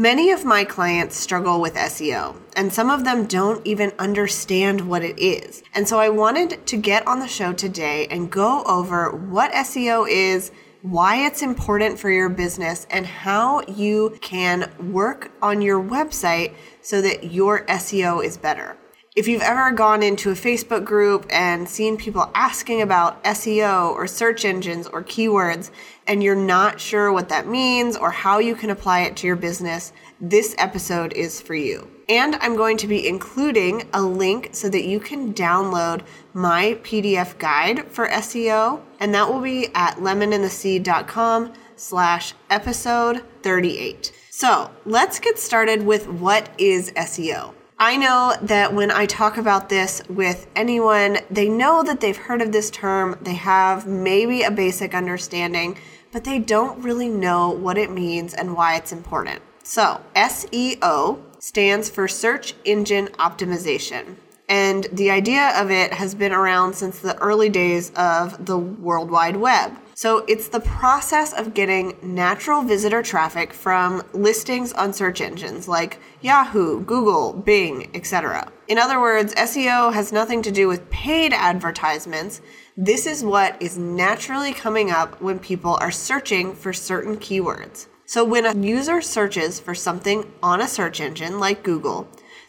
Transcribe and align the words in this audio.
Many 0.00 0.30
of 0.30 0.44
my 0.44 0.62
clients 0.62 1.16
struggle 1.16 1.60
with 1.60 1.74
SEO, 1.74 2.36
and 2.54 2.72
some 2.72 2.88
of 2.88 3.02
them 3.02 3.26
don't 3.26 3.66
even 3.66 3.92
understand 3.98 4.88
what 4.88 5.02
it 5.02 5.18
is. 5.18 5.64
And 5.74 5.88
so 5.88 5.98
I 5.98 6.08
wanted 6.08 6.64
to 6.68 6.76
get 6.76 7.04
on 7.04 7.18
the 7.18 7.26
show 7.26 7.52
today 7.52 8.06
and 8.08 8.30
go 8.30 8.62
over 8.62 9.10
what 9.10 9.50
SEO 9.50 10.08
is, 10.08 10.52
why 10.82 11.26
it's 11.26 11.42
important 11.42 11.98
for 11.98 12.10
your 12.10 12.28
business, 12.28 12.86
and 12.90 13.06
how 13.06 13.62
you 13.62 14.16
can 14.20 14.70
work 14.92 15.32
on 15.42 15.60
your 15.60 15.82
website 15.82 16.54
so 16.80 17.02
that 17.02 17.32
your 17.32 17.66
SEO 17.66 18.24
is 18.24 18.36
better. 18.36 18.76
If 19.18 19.26
you've 19.26 19.42
ever 19.42 19.72
gone 19.72 20.04
into 20.04 20.30
a 20.30 20.34
Facebook 20.34 20.84
group 20.84 21.26
and 21.28 21.68
seen 21.68 21.96
people 21.96 22.30
asking 22.36 22.82
about 22.82 23.24
SEO 23.24 23.90
or 23.90 24.06
search 24.06 24.44
engines 24.44 24.86
or 24.86 25.02
keywords, 25.02 25.72
and 26.06 26.22
you're 26.22 26.36
not 26.36 26.78
sure 26.78 27.10
what 27.10 27.28
that 27.28 27.48
means 27.48 27.96
or 27.96 28.12
how 28.12 28.38
you 28.38 28.54
can 28.54 28.70
apply 28.70 29.00
it 29.00 29.16
to 29.16 29.26
your 29.26 29.34
business, 29.34 29.92
this 30.20 30.54
episode 30.56 31.14
is 31.14 31.40
for 31.40 31.56
you. 31.56 31.90
And 32.08 32.36
I'm 32.36 32.54
going 32.54 32.76
to 32.76 32.86
be 32.86 33.08
including 33.08 33.88
a 33.92 34.00
link 34.00 34.50
so 34.52 34.68
that 34.68 34.84
you 34.84 35.00
can 35.00 35.34
download 35.34 36.02
my 36.32 36.78
PDF 36.84 37.36
guide 37.38 37.90
for 37.90 38.06
SEO, 38.06 38.80
and 39.00 39.12
that 39.14 39.28
will 39.28 39.40
be 39.40 39.66
at 39.74 39.96
lemonandthesea.com 39.96 41.54
slash 41.74 42.34
episode 42.50 43.24
38. 43.42 44.12
So 44.30 44.70
let's 44.86 45.18
get 45.18 45.40
started 45.40 45.84
with 45.84 46.06
what 46.06 46.50
is 46.56 46.92
SEO. 46.92 47.57
I 47.80 47.96
know 47.96 48.34
that 48.42 48.74
when 48.74 48.90
I 48.90 49.06
talk 49.06 49.36
about 49.36 49.68
this 49.68 50.02
with 50.08 50.48
anyone, 50.56 51.18
they 51.30 51.48
know 51.48 51.84
that 51.84 52.00
they've 52.00 52.16
heard 52.16 52.42
of 52.42 52.50
this 52.50 52.70
term, 52.70 53.16
they 53.20 53.34
have 53.34 53.86
maybe 53.86 54.42
a 54.42 54.50
basic 54.50 54.94
understanding, 54.94 55.78
but 56.10 56.24
they 56.24 56.40
don't 56.40 56.82
really 56.82 57.08
know 57.08 57.50
what 57.50 57.78
it 57.78 57.92
means 57.92 58.34
and 58.34 58.56
why 58.56 58.74
it's 58.74 58.90
important. 58.90 59.42
So, 59.62 60.00
SEO 60.16 61.20
stands 61.38 61.88
for 61.88 62.08
Search 62.08 62.54
Engine 62.64 63.06
Optimization. 63.18 64.16
And 64.48 64.88
the 64.92 65.12
idea 65.12 65.52
of 65.54 65.70
it 65.70 65.92
has 65.92 66.16
been 66.16 66.32
around 66.32 66.74
since 66.74 66.98
the 66.98 67.16
early 67.18 67.48
days 67.48 67.92
of 67.94 68.44
the 68.44 68.58
World 68.58 69.08
Wide 69.08 69.36
Web. 69.36 69.76
So 69.98 70.24
it's 70.28 70.46
the 70.46 70.60
process 70.60 71.32
of 71.32 71.54
getting 71.54 71.98
natural 72.04 72.62
visitor 72.62 73.02
traffic 73.02 73.52
from 73.52 74.04
listings 74.12 74.72
on 74.72 74.92
search 74.92 75.20
engines 75.20 75.66
like 75.66 75.98
Yahoo, 76.20 76.84
Google, 76.84 77.32
Bing, 77.32 77.90
etc. 77.94 78.52
In 78.68 78.78
other 78.78 79.00
words, 79.00 79.34
SEO 79.34 79.92
has 79.92 80.12
nothing 80.12 80.40
to 80.42 80.52
do 80.52 80.68
with 80.68 80.88
paid 80.88 81.32
advertisements. 81.32 82.40
This 82.76 83.06
is 83.06 83.24
what 83.24 83.60
is 83.60 83.76
naturally 83.76 84.52
coming 84.52 84.92
up 84.92 85.20
when 85.20 85.40
people 85.40 85.76
are 85.80 85.90
searching 85.90 86.54
for 86.54 86.72
certain 86.72 87.16
keywords. 87.16 87.88
So 88.06 88.22
when 88.24 88.46
a 88.46 88.56
user 88.56 89.02
searches 89.02 89.58
for 89.58 89.74
something 89.74 90.32
on 90.44 90.60
a 90.60 90.68
search 90.68 91.00
engine 91.00 91.40
like 91.40 91.64
Google, 91.64 92.08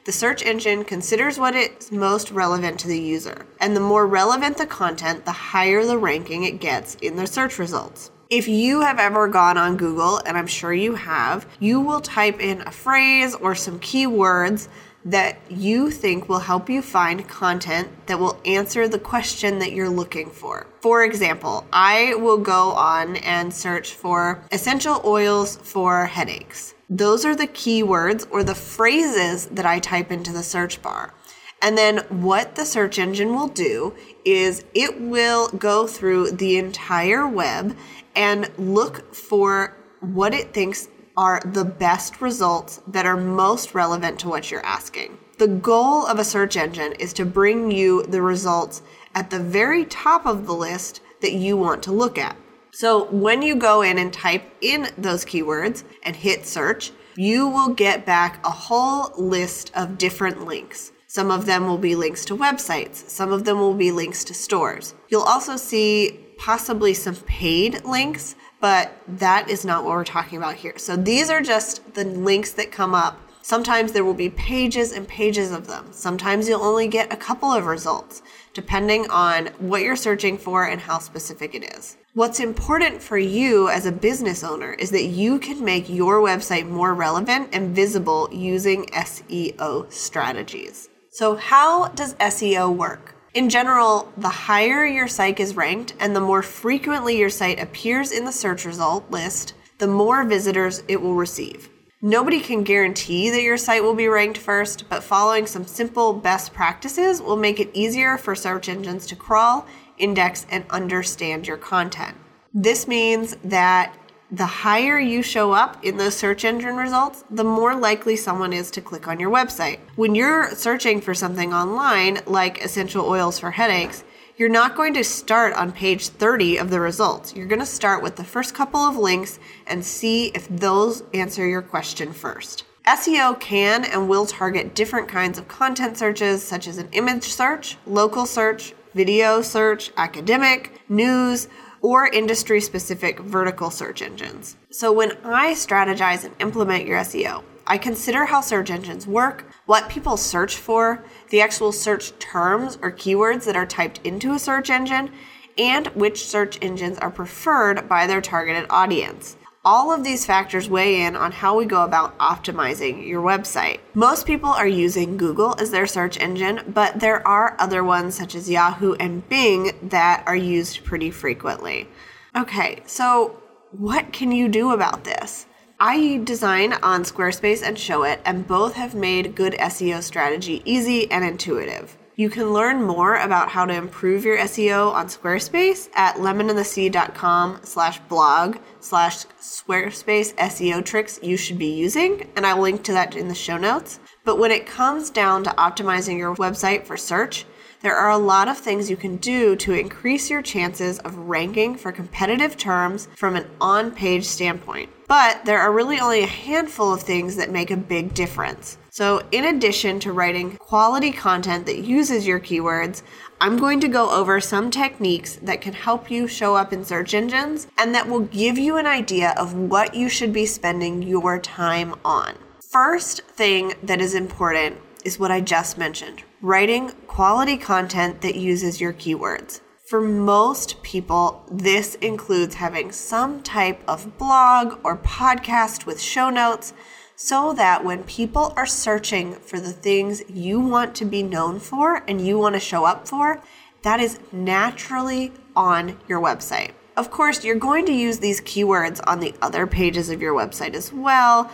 the 0.09 0.14
search 0.14 0.42
engine 0.42 0.84
considers 0.84 1.38
what 1.38 1.53
is 1.53 1.92
most 1.92 2.31
relevant 2.31 2.80
to 2.80 2.88
the 2.88 3.00
user, 3.00 3.46
and 3.59 3.75
the 3.75 3.80
more 3.80 4.08
relevant 4.08 4.58
the 4.58 4.66
content, 4.66 5.24
the 5.24 5.31
higher 5.31 5.86
the 5.86 6.00
ranking 6.00 6.46
it 6.46 6.59
gets 6.59 6.96
in 6.96 7.16
the 7.16 7.28
search 7.28 7.59
results. 7.59 8.09
If 8.28 8.47
you 8.47 8.81
have 8.81 8.97
ever 8.97 9.28
gone 9.28 9.56
on 9.59 9.78
Google, 9.78 10.18
and 10.25 10.36
I'm 10.36 10.47
sure 10.47 10.74
you 10.74 10.96
have, 10.96 11.46
you 11.59 11.80
will 11.80 12.02
type 12.02 12.42
in 12.42 12.62
a 12.62 12.72
phrase 12.72 13.36
or 13.36 13.53
some 13.53 13.80
keywords 13.80 14.68
that 15.06 15.38
you 15.47 15.92
think 15.92 16.28
will 16.28 16.40
help 16.40 16.72
you 16.72 16.81
find 16.81 17.30
content 17.30 17.90
that 18.08 18.20
will 18.20 18.41
answer 18.46 18.88
the 18.88 18.97
question 18.97 19.59
that 19.59 19.74
you're 19.74 19.90
looking 19.90 20.31
for. 20.31 20.66
For 20.81 21.03
example, 21.03 21.68
I 21.72 22.16
will 22.16 22.40
go 22.40 22.72
on 22.72 23.18
and 23.18 23.53
search 23.53 23.94
for 23.94 24.44
essential 24.52 25.03
oils 25.06 25.58
for 25.58 26.08
headaches. 26.08 26.74
Those 26.89 27.23
are 27.23 27.35
the 27.35 27.47
keywords 27.47 28.27
or 28.31 28.44
the 28.44 28.55
phrases 28.55 29.45
that 29.47 29.66
I 29.66 29.77
type 29.79 30.11
into 30.11 30.33
the 30.33 30.41
search 30.41 30.81
bar. 30.81 31.13
And 31.61 31.77
then 31.77 32.00
what 32.09 32.55
the 32.55 32.66
search 32.66 32.97
engine 32.97 33.35
will 33.35 33.50
do 33.50 33.94
is 34.25 34.63
it 34.73 34.99
will 34.99 35.49
go 35.49 35.85
through 35.85 36.31
the 36.31 36.57
entire 36.57 37.28
web 37.28 37.78
and 38.16 38.49
look 38.57 39.13
for 39.13 39.75
what 39.99 40.33
it 40.33 40.53
thinks 40.53 40.88
are 41.16 41.41
the 41.45 41.66
best 41.66 42.22
results 42.22 42.81
that 42.88 43.05
are 43.05 43.17
most 43.17 43.75
relevant 43.75 44.19
to 44.22 44.29
what 44.29 44.49
you're 44.49 44.66
asking. 44.66 45.17
The 45.38 45.47
goal 45.47 46.05
of 46.05 46.17
a 46.17 46.23
search 46.23 46.57
engine 46.57 46.94
is 46.94 47.13
to 47.13 47.25
bring 47.25 47.72
you 47.72 48.03
the 48.03 48.22
results 48.22 48.81
at 49.13 49.29
the 49.29 49.39
very 49.39 49.85
top 49.85 50.25
of 50.25 50.47
the 50.47 50.53
list 50.53 51.01
that 51.22 51.33
you 51.33 51.57
want 51.57 51.83
to 51.83 51.91
look 51.91 52.17
at. 52.17 52.38
So 52.72 53.06
when 53.06 53.41
you 53.41 53.56
go 53.56 53.81
in 53.81 53.97
and 53.97 54.13
type 54.13 54.44
in 54.62 54.88
those 54.97 55.25
keywords 55.25 55.84
and 56.03 56.16
hit 56.16 56.46
search, 56.46 56.91
you 57.16 57.47
will 57.47 57.74
get 57.74 58.06
back 58.06 58.46
a 58.46 58.50
whole 58.50 59.12
list 59.18 59.72
of 59.75 59.97
different 59.97 60.46
links. 60.46 60.91
Some 61.08 61.31
of 61.31 61.46
them 61.47 61.66
will 61.66 61.79
be 61.79 61.96
links 61.96 62.24
to 62.25 62.38
websites, 62.38 63.09
some 63.09 63.31
of 63.31 63.44
them 63.44 63.59
will 63.59 63.74
be 63.74 63.91
links 63.91 64.24
to 64.25 64.34
stores. 64.34 64.94
You'll 65.09 65.24
also 65.24 65.58
see 65.58 66.19
possibly 66.38 66.94
some 66.94 67.16
paid 67.16 67.84
links, 67.84 68.35
but 68.62 68.91
that 69.08 69.50
is 69.50 69.66
not 69.66 69.84
what 69.84 69.91
we're 69.91 70.03
talking 70.03 70.38
about 70.38 70.56
here. 70.56 70.78
So 70.78 70.96
these 70.96 71.29
are 71.29 71.41
just 71.41 71.96
the 71.96 72.06
links 72.06 72.52
that 72.53 72.72
come 72.72 72.94
up. 72.94 73.19
Sometimes 73.41 73.91
there 73.91 74.06
will 74.06 74.13
be 74.13 74.29
pages 74.29 74.91
and 74.91 75.08
pages 75.08 75.52
of 75.52 75.66
them. 75.66 75.88
Sometimes 75.91 76.47
you'll 76.47 76.62
only 76.62 76.88
get 76.88 77.12
a 77.12 77.18
couple 77.18 77.52
of 77.52 77.66
results, 77.66 78.22
depending 78.53 79.09
on 79.09 79.47
what 79.58 79.81
you're 79.81 79.96
searching 79.96 80.38
for 80.38 80.66
and 80.66 80.79
how 80.79 81.00
specific 81.00 81.56
it 81.56 81.75
is. 81.75 81.97
What's 82.16 82.40
important 82.40 83.03
for 83.03 83.20
you 83.20 83.70
as 83.70 83.86
a 83.86 83.92
business 83.92 84.44
owner 84.44 84.74
is 84.74 84.90
that 84.92 85.03
you 85.03 85.38
can 85.38 85.64
make 85.64 85.88
your 85.88 86.20
website 86.22 86.68
more 86.68 86.96
relevant 86.96 87.50
and 87.53 87.75
visible 87.75 88.28
using 88.31 88.88
SEO 88.88 89.94
strategies. 89.94 90.90
So, 91.12 91.36
how 91.36 91.90
does 91.90 92.16
SEO 92.16 92.75
work? 92.75 93.14
In 93.36 93.47
general, 93.47 94.12
the 94.18 94.28
higher 94.28 94.86
your 94.86 95.08
site 95.08 95.40
is 95.40 95.56
ranked 95.56 95.94
and 96.00 96.16
the 96.16 96.20
more 96.20 96.42
frequently 96.42 97.16
your 97.16 97.30
site 97.30 97.59
appears 97.59 98.12
in 98.12 98.26
the 98.26 98.31
search 98.31 98.66
result 98.66 99.12
list, 99.12 99.53
the 99.78 99.88
more 99.88 100.24
visitors 100.24 100.81
it 100.88 101.00
will 101.00 101.14
receive. 101.14 101.70
Nobody 102.02 102.40
can 102.40 102.64
guarantee 102.64 103.30
that 103.30 103.44
your 103.44 103.58
site 103.58 103.84
will 103.84 103.94
be 103.94 104.08
ranked 104.08 104.38
first, 104.40 104.90
but 104.90 105.03
following 105.03 105.46
some 105.46 105.66
simple 105.66 106.14
best 106.14 106.53
practices 106.53 107.22
will 107.22 107.36
make 107.36 107.59
it 107.59 107.70
easier 107.74 108.18
for 108.18 108.34
search 108.34 108.68
engines 108.68 109.06
to 109.08 109.16
crawl 109.16 109.68
index, 109.99 110.45
and 110.49 110.65
understand 110.69 111.47
your 111.47 111.57
content. 111.57 112.17
This 112.53 112.87
means 112.87 113.35
that 113.43 113.95
the 114.31 114.45
higher 114.45 114.99
you 114.99 115.23
show 115.23 115.51
up 115.51 115.83
in 115.83 115.97
those 115.97 116.15
search 116.15 116.45
engine 116.45 116.77
results, 116.77 117.23
the 117.31 117.43
more 117.43 117.75
likely 117.75 118.15
someone 118.15 118.53
is 118.53 118.69
to 118.71 118.81
click 118.81 119.07
on 119.07 119.19
your 119.19 119.31
website. 119.31 119.79
When 119.95 120.13
you're 120.13 120.51
searching 120.51 121.01
for 121.01 121.13
something 121.13 121.53
online, 121.53 122.19
like 122.27 122.63
essential 122.63 123.05
oils 123.05 123.39
for 123.39 123.51
headaches, 123.51 124.03
you're 124.37 124.47
not 124.49 124.75
going 124.75 124.93
to 124.93 125.03
start 125.03 125.53
on 125.53 125.71
page 125.71 126.07
30 126.07 126.57
of 126.57 126.69
the 126.69 126.79
results. 126.79 127.35
You're 127.35 127.47
going 127.47 127.59
to 127.59 127.66
start 127.66 128.02
with 128.02 128.16
the 128.16 128.23
first 128.23 128.53
couple 128.53 128.79
of 128.79 128.95
links 128.95 129.40
and 129.67 129.84
see 129.84 130.28
if 130.28 130.47
those 130.47 131.03
answer 131.13 131.45
your 131.47 131.61
question 131.61 132.13
first. 132.13 132.63
SEO 132.87 133.40
can 133.40 133.84
and 133.84 134.07
will 134.07 134.25
target 134.25 134.73
different 134.73 135.09
kinds 135.09 135.37
of 135.37 135.47
content 135.47 135.97
searches, 135.97 136.41
such 136.41 136.67
as 136.67 136.78
an 136.78 136.87
image 136.93 137.23
search, 137.23 137.78
local 137.85 138.25
search, 138.25 138.73
video 138.94 139.41
search, 139.41 139.91
academic, 139.97 140.82
news, 140.90 141.47
or 141.82 142.08
industry 142.08 142.59
specific 142.62 143.20
vertical 143.20 143.70
search 143.70 144.02
engines. 144.02 144.58
So 144.70 144.91
when 144.91 145.12
I 145.24 145.53
strategize 145.53 146.26
and 146.26 146.36
implement 146.40 146.86
your 146.86 147.00
SEO, 147.00 147.44
I 147.66 147.78
consider 147.78 148.26
how 148.26 148.41
search 148.41 148.72
engines 148.72 149.06
work, 149.06 149.46
what 149.66 149.90
people 149.90 150.18
search 150.18 150.58
for, 150.58 151.03
the 151.30 151.41
actual 151.41 151.72
search 151.72 152.18
terms 152.18 152.78
or 152.82 152.91
keywords 152.91 153.46
that 153.46 153.56
are 153.56 153.66
typed 153.66 154.00
into 154.03 154.34
a 154.34 154.40
search 154.40 154.70
engine, 154.70 155.12
and 155.58 155.88
which 155.88 156.26
search 156.26 156.58
engines 156.62 156.97
are 156.97 157.12
preferred 157.12 157.88
by 157.88 158.08
their 158.08 158.22
targeted 158.22 158.66
audience. 158.70 159.38
All 159.66 159.91
of 159.91 160.06
these 160.06 160.26
factors 160.26 160.70
weigh 160.70 161.02
in 161.02 161.17
on 161.17 161.34
how 161.34 161.58
we 161.58 161.66
go 161.66 161.84
about 161.84 162.17
optimizing 162.17 163.06
your 163.06 163.22
website. 163.22 163.82
Most 163.94 164.26
people 164.26 164.50
are 164.50 164.66
using 164.66 165.17
Google 165.17 165.53
as 165.59 165.70
their 165.70 165.85
search 165.85 166.17
engine, 166.17 166.61
but 166.73 167.02
there 167.02 167.28
are 167.28 167.58
other 167.59 167.84
ones 167.84 168.16
such 168.16 168.35
as 168.35 168.50
Yahoo 168.50 168.94
and 168.94 169.28
Bing 169.28 169.73
that 169.90 170.23
are 170.26 170.35
used 170.35 170.85
pretty 170.85 171.11
frequently. 171.11 171.90
Okay, 172.38 172.82
so 172.85 173.44
what 173.72 174.14
can 174.14 174.32
you 174.32 174.47
do 174.47 174.72
about 174.72 175.03
this? 175.03 175.46
I 175.78 176.22
design 176.23 176.73
on 176.82 177.03
Squarespace 177.03 177.62
and 177.62 177.76
Showit, 177.76 178.20
and 178.23 178.47
both 178.47 178.76
have 178.76 178.96
made 178.96 179.35
good 179.35 179.53
SEO 179.55 180.02
strategy 180.02 180.62
easy 180.64 181.12
and 181.12 181.26
intuitive. 181.26 181.97
You 182.19 182.29
can 182.29 182.51
learn 182.51 182.83
more 182.83 183.16
about 183.16 183.47
how 183.47 183.63
to 183.63 183.73
improve 183.73 184.25
your 184.25 184.37
SEO 184.39 184.91
on 184.91 185.07
Squarespace 185.07 185.87
at 185.93 186.16
lemonandthesea.com 186.16 187.61
slash 187.63 187.99
blog 188.09 188.57
slash 188.81 189.25
Squarespace 189.39 190.35
SEO 190.35 190.83
tricks 190.83 191.21
you 191.23 191.37
should 191.37 191.57
be 191.57 191.71
using, 191.71 192.29
and 192.35 192.45
I'll 192.45 192.59
link 192.59 192.83
to 192.83 192.91
that 192.91 193.16
in 193.16 193.29
the 193.29 193.33
show 193.33 193.57
notes. 193.57 194.01
But 194.25 194.37
when 194.37 194.51
it 194.51 194.66
comes 194.66 195.09
down 195.09 195.45
to 195.45 195.51
optimizing 195.51 196.17
your 196.17 196.35
website 196.35 196.85
for 196.85 196.97
search, 196.97 197.45
there 197.83 197.95
are 197.95 198.11
a 198.11 198.17
lot 198.17 198.49
of 198.49 198.57
things 198.57 198.89
you 198.89 198.97
can 198.97 199.16
do 199.16 199.55
to 199.55 199.71
increase 199.71 200.29
your 200.29 200.41
chances 200.41 200.99
of 200.99 201.16
ranking 201.16 201.77
for 201.77 201.93
competitive 201.93 202.57
terms 202.57 203.07
from 203.16 203.37
an 203.37 203.49
on 203.61 203.91
page 203.91 204.25
standpoint. 204.25 204.89
But 205.07 205.45
there 205.45 205.59
are 205.59 205.71
really 205.71 206.01
only 206.01 206.23
a 206.23 206.27
handful 206.27 206.93
of 206.93 207.01
things 207.01 207.37
that 207.37 207.49
make 207.49 207.71
a 207.71 207.77
big 207.77 208.13
difference. 208.13 208.77
So, 208.99 209.25
in 209.31 209.46
addition 209.46 210.01
to 210.01 210.11
writing 210.11 210.57
quality 210.57 211.13
content 211.13 211.66
that 211.67 211.85
uses 211.85 212.28
your 212.28 212.41
keywords, 212.41 213.01
I'm 213.40 213.55
going 213.55 213.79
to 213.79 213.87
go 213.87 214.11
over 214.11 214.41
some 214.41 214.69
techniques 214.69 215.37
that 215.37 215.61
can 215.61 215.72
help 215.72 216.11
you 216.11 216.28
show 216.28 216.57
up 216.57 216.73
in 216.73 216.84
search 216.84 217.13
engines 217.13 217.67
and 217.78 217.96
that 217.96 218.09
will 218.09 218.19
give 218.19 218.57
you 218.57 218.75
an 218.75 218.85
idea 218.85 219.34
of 219.37 219.53
what 219.53 219.96
you 219.96 220.09
should 220.09 220.34
be 220.34 220.46
spending 220.46 221.01
your 221.01 221.40
time 221.40 221.96
on. 222.03 222.35
First 222.73 223.22
thing 223.22 223.73
that 223.84 224.01
is 224.01 224.16
important 224.16 224.75
is 225.05 225.17
what 225.17 225.31
I 225.31 225.40
just 225.40 225.78
mentioned 225.78 226.23
writing 226.41 226.91
quality 227.07 227.55
content 227.55 228.19
that 228.19 228.35
uses 228.35 228.81
your 228.81 228.91
keywords. 228.91 229.61
For 229.87 230.02
most 230.02 230.84
people, 230.84 231.45
this 231.49 231.95
includes 231.95 232.55
having 232.55 232.91
some 232.91 233.43
type 233.43 233.81
of 233.87 234.17
blog 234.17 234.78
or 234.84 234.97
podcast 234.97 235.85
with 235.85 236.02
show 236.02 236.29
notes 236.29 236.73
so 237.21 237.51
that 237.51 237.83
when 237.83 238.01
people 238.05 238.53
are 238.55 238.66
searching 238.66 239.33
for 239.33 239.59
the 239.59 239.73
things 239.73 240.23
you 240.29 240.57
want 240.57 240.95
to 240.95 241.03
be 241.03 241.21
known 241.21 241.59
for 241.59 242.01
and 242.07 242.25
you 242.25 242.39
want 242.39 242.55
to 242.55 242.59
show 242.61 242.85
up 242.85 243.05
for, 243.05 243.43
that 243.81 243.99
is 243.99 244.21
naturally 244.31 245.33
on 245.53 245.99
your 246.07 246.21
website. 246.21 246.71
Of 246.95 247.11
course, 247.11 247.43
you're 247.43 247.55
going 247.55 247.85
to 247.87 247.91
use 247.91 248.19
these 248.19 248.39
keywords 248.39 249.01
on 249.05 249.19
the 249.19 249.33
other 249.41 249.67
pages 249.67 250.09
of 250.09 250.21
your 250.21 250.33
website 250.33 250.73
as 250.73 250.93
well. 250.93 251.51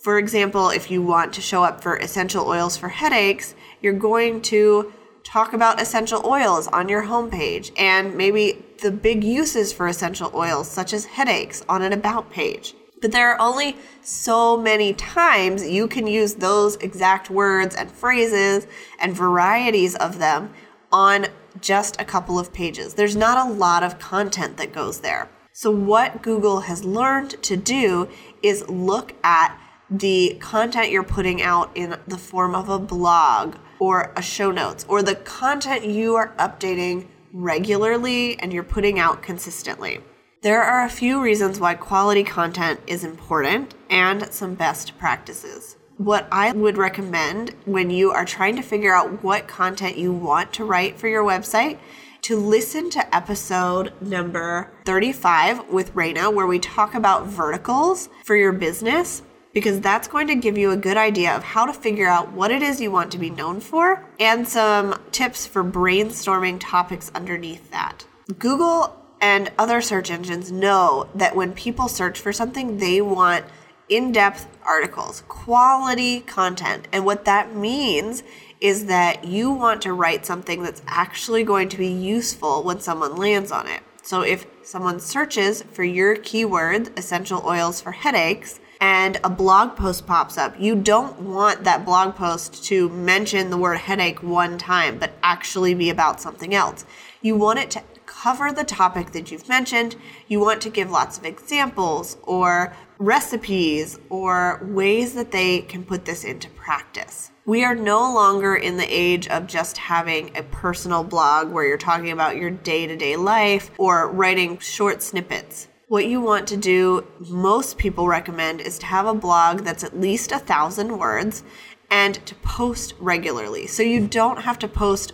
For 0.00 0.18
example, 0.18 0.70
if 0.70 0.90
you 0.90 1.00
want 1.00 1.32
to 1.34 1.40
show 1.40 1.62
up 1.62 1.80
for 1.80 1.96
essential 1.98 2.48
oils 2.48 2.76
for 2.76 2.88
headaches, 2.88 3.54
you're 3.80 3.92
going 3.92 4.42
to 4.42 4.92
talk 5.22 5.52
about 5.52 5.80
essential 5.80 6.26
oils 6.26 6.66
on 6.66 6.88
your 6.88 7.04
homepage 7.04 7.70
and 7.78 8.16
maybe 8.16 8.64
the 8.82 8.90
big 8.90 9.22
uses 9.22 9.72
for 9.72 9.86
essential 9.86 10.32
oils, 10.34 10.68
such 10.68 10.92
as 10.92 11.04
headaches, 11.04 11.64
on 11.68 11.82
an 11.82 11.92
about 11.92 12.32
page. 12.32 12.74
But 13.00 13.12
there 13.12 13.30
are 13.30 13.40
only 13.40 13.76
so 14.02 14.56
many 14.56 14.94
times 14.94 15.66
you 15.68 15.86
can 15.88 16.06
use 16.06 16.34
those 16.34 16.76
exact 16.76 17.28
words 17.30 17.74
and 17.74 17.90
phrases 17.90 18.66
and 18.98 19.14
varieties 19.14 19.94
of 19.96 20.18
them 20.18 20.52
on 20.90 21.26
just 21.60 22.00
a 22.00 22.04
couple 22.04 22.38
of 22.38 22.52
pages. 22.52 22.94
There's 22.94 23.16
not 23.16 23.46
a 23.46 23.50
lot 23.50 23.82
of 23.82 23.98
content 23.98 24.56
that 24.56 24.72
goes 24.72 25.00
there. 25.00 25.28
So, 25.52 25.70
what 25.70 26.22
Google 26.22 26.60
has 26.60 26.84
learned 26.84 27.42
to 27.42 27.56
do 27.56 28.08
is 28.42 28.68
look 28.68 29.14
at 29.22 29.56
the 29.90 30.36
content 30.40 30.90
you're 30.90 31.04
putting 31.04 31.42
out 31.42 31.70
in 31.74 31.96
the 32.08 32.18
form 32.18 32.54
of 32.54 32.68
a 32.68 32.78
blog 32.78 33.56
or 33.78 34.12
a 34.16 34.22
show 34.22 34.50
notes 34.50 34.84
or 34.88 35.02
the 35.02 35.14
content 35.14 35.84
you 35.84 36.16
are 36.16 36.34
updating 36.38 37.06
regularly 37.32 38.38
and 38.38 38.52
you're 38.52 38.62
putting 38.62 38.98
out 38.98 39.22
consistently. 39.22 40.00
There 40.44 40.62
are 40.62 40.84
a 40.84 40.90
few 40.90 41.22
reasons 41.22 41.58
why 41.58 41.72
quality 41.72 42.22
content 42.22 42.78
is 42.86 43.02
important 43.02 43.74
and 43.88 44.30
some 44.30 44.54
best 44.54 44.98
practices. 44.98 45.78
What 45.96 46.28
I 46.30 46.52
would 46.52 46.76
recommend 46.76 47.54
when 47.64 47.88
you 47.88 48.10
are 48.10 48.26
trying 48.26 48.54
to 48.56 48.62
figure 48.62 48.94
out 48.94 49.24
what 49.24 49.48
content 49.48 49.96
you 49.96 50.12
want 50.12 50.52
to 50.52 50.66
write 50.66 50.98
for 50.98 51.08
your 51.08 51.24
website 51.24 51.78
to 52.20 52.36
listen 52.36 52.90
to 52.90 53.16
episode 53.16 53.94
number 54.02 54.70
35 54.84 55.70
with 55.70 55.94
Reina, 55.94 56.30
where 56.30 56.46
we 56.46 56.58
talk 56.58 56.94
about 56.94 57.26
verticals 57.26 58.10
for 58.22 58.36
your 58.36 58.52
business 58.52 59.22
because 59.54 59.80
that's 59.80 60.08
going 60.08 60.26
to 60.26 60.34
give 60.34 60.58
you 60.58 60.72
a 60.72 60.76
good 60.76 60.98
idea 60.98 61.34
of 61.34 61.42
how 61.42 61.64
to 61.64 61.72
figure 61.72 62.06
out 62.08 62.32
what 62.32 62.50
it 62.50 62.60
is 62.60 62.82
you 62.82 62.90
want 62.90 63.10
to 63.12 63.18
be 63.18 63.30
known 63.30 63.60
for 63.60 64.06
and 64.20 64.46
some 64.46 65.00
tips 65.10 65.46
for 65.46 65.64
brainstorming 65.64 66.58
topics 66.60 67.10
underneath 67.14 67.70
that. 67.70 68.04
Google 68.38 69.03
and 69.24 69.50
other 69.58 69.80
search 69.80 70.10
engines 70.10 70.52
know 70.52 71.08
that 71.14 71.34
when 71.34 71.54
people 71.54 71.88
search 71.88 72.20
for 72.20 72.30
something, 72.30 72.76
they 72.76 73.00
want 73.00 73.46
in 73.88 74.12
depth 74.12 74.46
articles, 74.66 75.22
quality 75.28 76.20
content. 76.20 76.86
And 76.92 77.06
what 77.06 77.24
that 77.24 77.56
means 77.56 78.22
is 78.60 78.84
that 78.84 79.24
you 79.24 79.50
want 79.50 79.80
to 79.80 79.94
write 79.94 80.26
something 80.26 80.62
that's 80.62 80.82
actually 80.86 81.42
going 81.42 81.70
to 81.70 81.78
be 81.78 81.88
useful 81.88 82.62
when 82.64 82.80
someone 82.80 83.16
lands 83.16 83.50
on 83.50 83.66
it. 83.66 83.80
So 84.02 84.20
if 84.20 84.46
someone 84.62 85.00
searches 85.00 85.62
for 85.62 85.84
your 85.84 86.16
keyword, 86.16 86.90
essential 86.98 87.42
oils 87.46 87.80
for 87.80 87.92
headaches, 87.92 88.60
and 88.78 89.18
a 89.24 89.30
blog 89.30 89.74
post 89.74 90.06
pops 90.06 90.36
up, 90.36 90.54
you 90.60 90.74
don't 90.74 91.18
want 91.20 91.64
that 91.64 91.86
blog 91.86 92.14
post 92.14 92.62
to 92.64 92.90
mention 92.90 93.48
the 93.48 93.56
word 93.56 93.78
headache 93.78 94.22
one 94.22 94.58
time, 94.58 94.98
but 94.98 95.14
actually 95.22 95.72
be 95.72 95.88
about 95.88 96.20
something 96.20 96.54
else. 96.54 96.84
You 97.22 97.36
want 97.36 97.60
it 97.60 97.70
to 97.70 97.82
cover 98.24 98.50
the 98.52 98.64
topic 98.64 99.10
that 99.12 99.30
you've 99.30 99.50
mentioned. 99.50 99.96
You 100.28 100.40
want 100.40 100.62
to 100.62 100.70
give 100.70 100.90
lots 100.90 101.18
of 101.18 101.26
examples 101.26 102.16
or 102.22 102.74
recipes 102.96 103.98
or 104.08 104.62
ways 104.62 105.12
that 105.12 105.30
they 105.30 105.60
can 105.60 105.84
put 105.84 106.06
this 106.06 106.24
into 106.24 106.48
practice. 106.48 107.30
We 107.44 107.64
are 107.64 107.74
no 107.74 107.98
longer 108.14 108.56
in 108.56 108.78
the 108.78 108.86
age 108.88 109.28
of 109.28 109.46
just 109.46 109.76
having 109.76 110.34
a 110.34 110.42
personal 110.44 111.04
blog 111.04 111.50
where 111.50 111.66
you're 111.66 111.76
talking 111.76 112.12
about 112.12 112.38
your 112.38 112.48
day 112.48 112.86
to 112.86 112.96
day 112.96 113.16
life 113.16 113.70
or 113.76 114.10
writing 114.10 114.56
short 114.58 115.02
snippets 115.02 115.68
what 115.88 116.06
you 116.06 116.20
want 116.20 116.48
to 116.48 116.56
do, 116.56 117.06
most 117.20 117.76
people 117.76 118.08
recommend, 118.08 118.62
is 118.62 118.78
to 118.78 118.86
have 118.86 119.06
a 119.06 119.14
blog 119.14 119.60
that's 119.60 119.84
at 119.84 120.00
least 120.00 120.32
a 120.32 120.38
thousand 120.38 120.98
words 120.98 121.44
and 121.90 122.14
to 122.26 122.34
post 122.36 122.94
regularly. 122.98 123.66
So 123.66 123.82
you 123.82 124.08
don't 124.08 124.40
have 124.40 124.58
to 124.60 124.66
post 124.66 125.12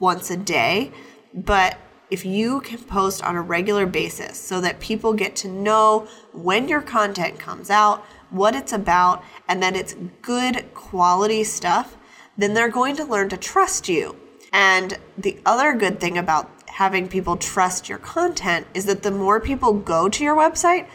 once 0.00 0.30
a 0.30 0.36
day, 0.36 0.90
but 1.32 1.78
if 2.10 2.24
you 2.24 2.60
can 2.60 2.78
post 2.78 3.22
on 3.22 3.36
a 3.36 3.42
regular 3.42 3.86
basis 3.86 4.38
so 4.38 4.60
that 4.60 4.80
people 4.80 5.12
get 5.12 5.36
to 5.36 5.48
know 5.48 6.08
when 6.32 6.68
your 6.68 6.80
content 6.80 7.38
comes 7.38 7.70
out, 7.70 8.04
what 8.30 8.54
it's 8.54 8.72
about, 8.72 9.22
and 9.46 9.62
that 9.62 9.76
it's 9.76 9.94
good 10.22 10.72
quality 10.74 11.44
stuff, 11.44 11.96
then 12.36 12.54
they're 12.54 12.68
going 12.68 12.96
to 12.96 13.04
learn 13.04 13.28
to 13.28 13.36
trust 13.36 13.88
you. 13.88 14.16
And 14.52 14.98
the 15.16 15.38
other 15.44 15.74
good 15.74 16.00
thing 16.00 16.16
about 16.16 16.50
having 16.66 17.08
people 17.08 17.36
trust 17.36 17.88
your 17.88 17.98
content 17.98 18.66
is 18.72 18.84
that 18.86 19.02
the 19.02 19.10
more 19.10 19.40
people 19.40 19.72
go 19.72 20.08
to 20.08 20.24
your 20.24 20.36
website, 20.36 20.88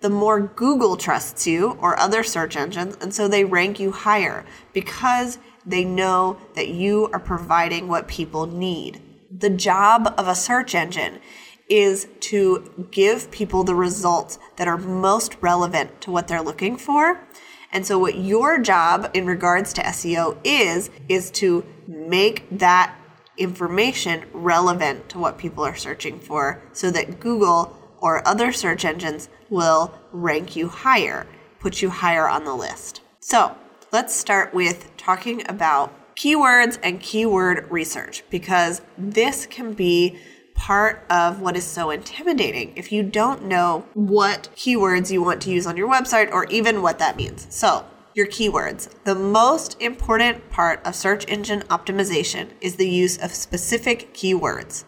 the 0.00 0.10
more 0.10 0.40
Google 0.40 0.96
trusts 0.96 1.46
you 1.46 1.76
or 1.80 1.98
other 1.98 2.22
search 2.22 2.56
engines, 2.56 2.96
and 3.00 3.12
so 3.12 3.28
they 3.28 3.44
rank 3.44 3.78
you 3.78 3.92
higher 3.92 4.44
because 4.72 5.38
they 5.64 5.84
know 5.84 6.38
that 6.54 6.68
you 6.68 7.08
are 7.12 7.18
providing 7.18 7.88
what 7.88 8.08
people 8.08 8.46
need. 8.46 9.00
The 9.30 9.50
job 9.50 10.14
of 10.16 10.28
a 10.28 10.34
search 10.34 10.74
engine 10.74 11.20
is 11.68 12.06
to 12.20 12.86
give 12.90 13.30
people 13.30 13.64
the 13.64 13.74
results 13.74 14.38
that 14.56 14.68
are 14.68 14.78
most 14.78 15.36
relevant 15.40 16.00
to 16.02 16.10
what 16.10 16.28
they're 16.28 16.42
looking 16.42 16.76
for. 16.76 17.20
And 17.72 17.84
so 17.84 17.98
what 17.98 18.16
your 18.16 18.58
job 18.58 19.10
in 19.14 19.26
regards 19.26 19.72
to 19.74 19.82
SEO 19.82 20.38
is 20.44 20.90
is 21.08 21.30
to 21.32 21.64
make 21.86 22.46
that 22.58 22.96
information 23.36 24.24
relevant 24.32 25.08
to 25.10 25.18
what 25.18 25.38
people 25.38 25.64
are 25.64 25.76
searching 25.76 26.18
for 26.18 26.62
so 26.72 26.90
that 26.90 27.20
Google 27.20 27.76
or 27.98 28.26
other 28.26 28.52
search 28.52 28.84
engines 28.84 29.28
will 29.50 29.92
rank 30.12 30.56
you 30.56 30.68
higher, 30.68 31.26
put 31.58 31.82
you 31.82 31.90
higher 31.90 32.28
on 32.28 32.44
the 32.44 32.54
list. 32.54 33.00
So 33.20 33.56
let's 33.92 34.14
start 34.14 34.54
with 34.54 34.96
talking 34.96 35.42
about 35.48 35.92
keywords 36.16 36.78
and 36.82 37.00
keyword 37.00 37.70
research 37.70 38.24
because 38.30 38.80
this 38.96 39.46
can 39.46 39.72
be 39.74 40.18
part 40.54 41.04
of 41.10 41.40
what 41.40 41.56
is 41.56 41.64
so 41.64 41.90
intimidating 41.90 42.72
if 42.76 42.90
you 42.90 43.02
don't 43.02 43.44
know 43.44 43.86
what 43.92 44.48
keywords 44.56 45.10
you 45.10 45.22
want 45.22 45.42
to 45.42 45.50
use 45.50 45.66
on 45.66 45.76
your 45.76 45.88
website 45.88 46.32
or 46.32 46.46
even 46.46 46.80
what 46.80 46.98
that 46.98 47.16
means. 47.16 47.46
So 47.50 47.84
your 48.14 48.26
keywords. 48.26 48.88
The 49.04 49.14
most 49.14 49.76
important 49.78 50.48
part 50.48 50.84
of 50.86 50.94
search 50.94 51.26
engine 51.28 51.60
optimization 51.68 52.48
is 52.62 52.76
the 52.76 52.88
use 52.88 53.18
of 53.18 53.30
specific 53.30 54.14
keywords. 54.14 54.84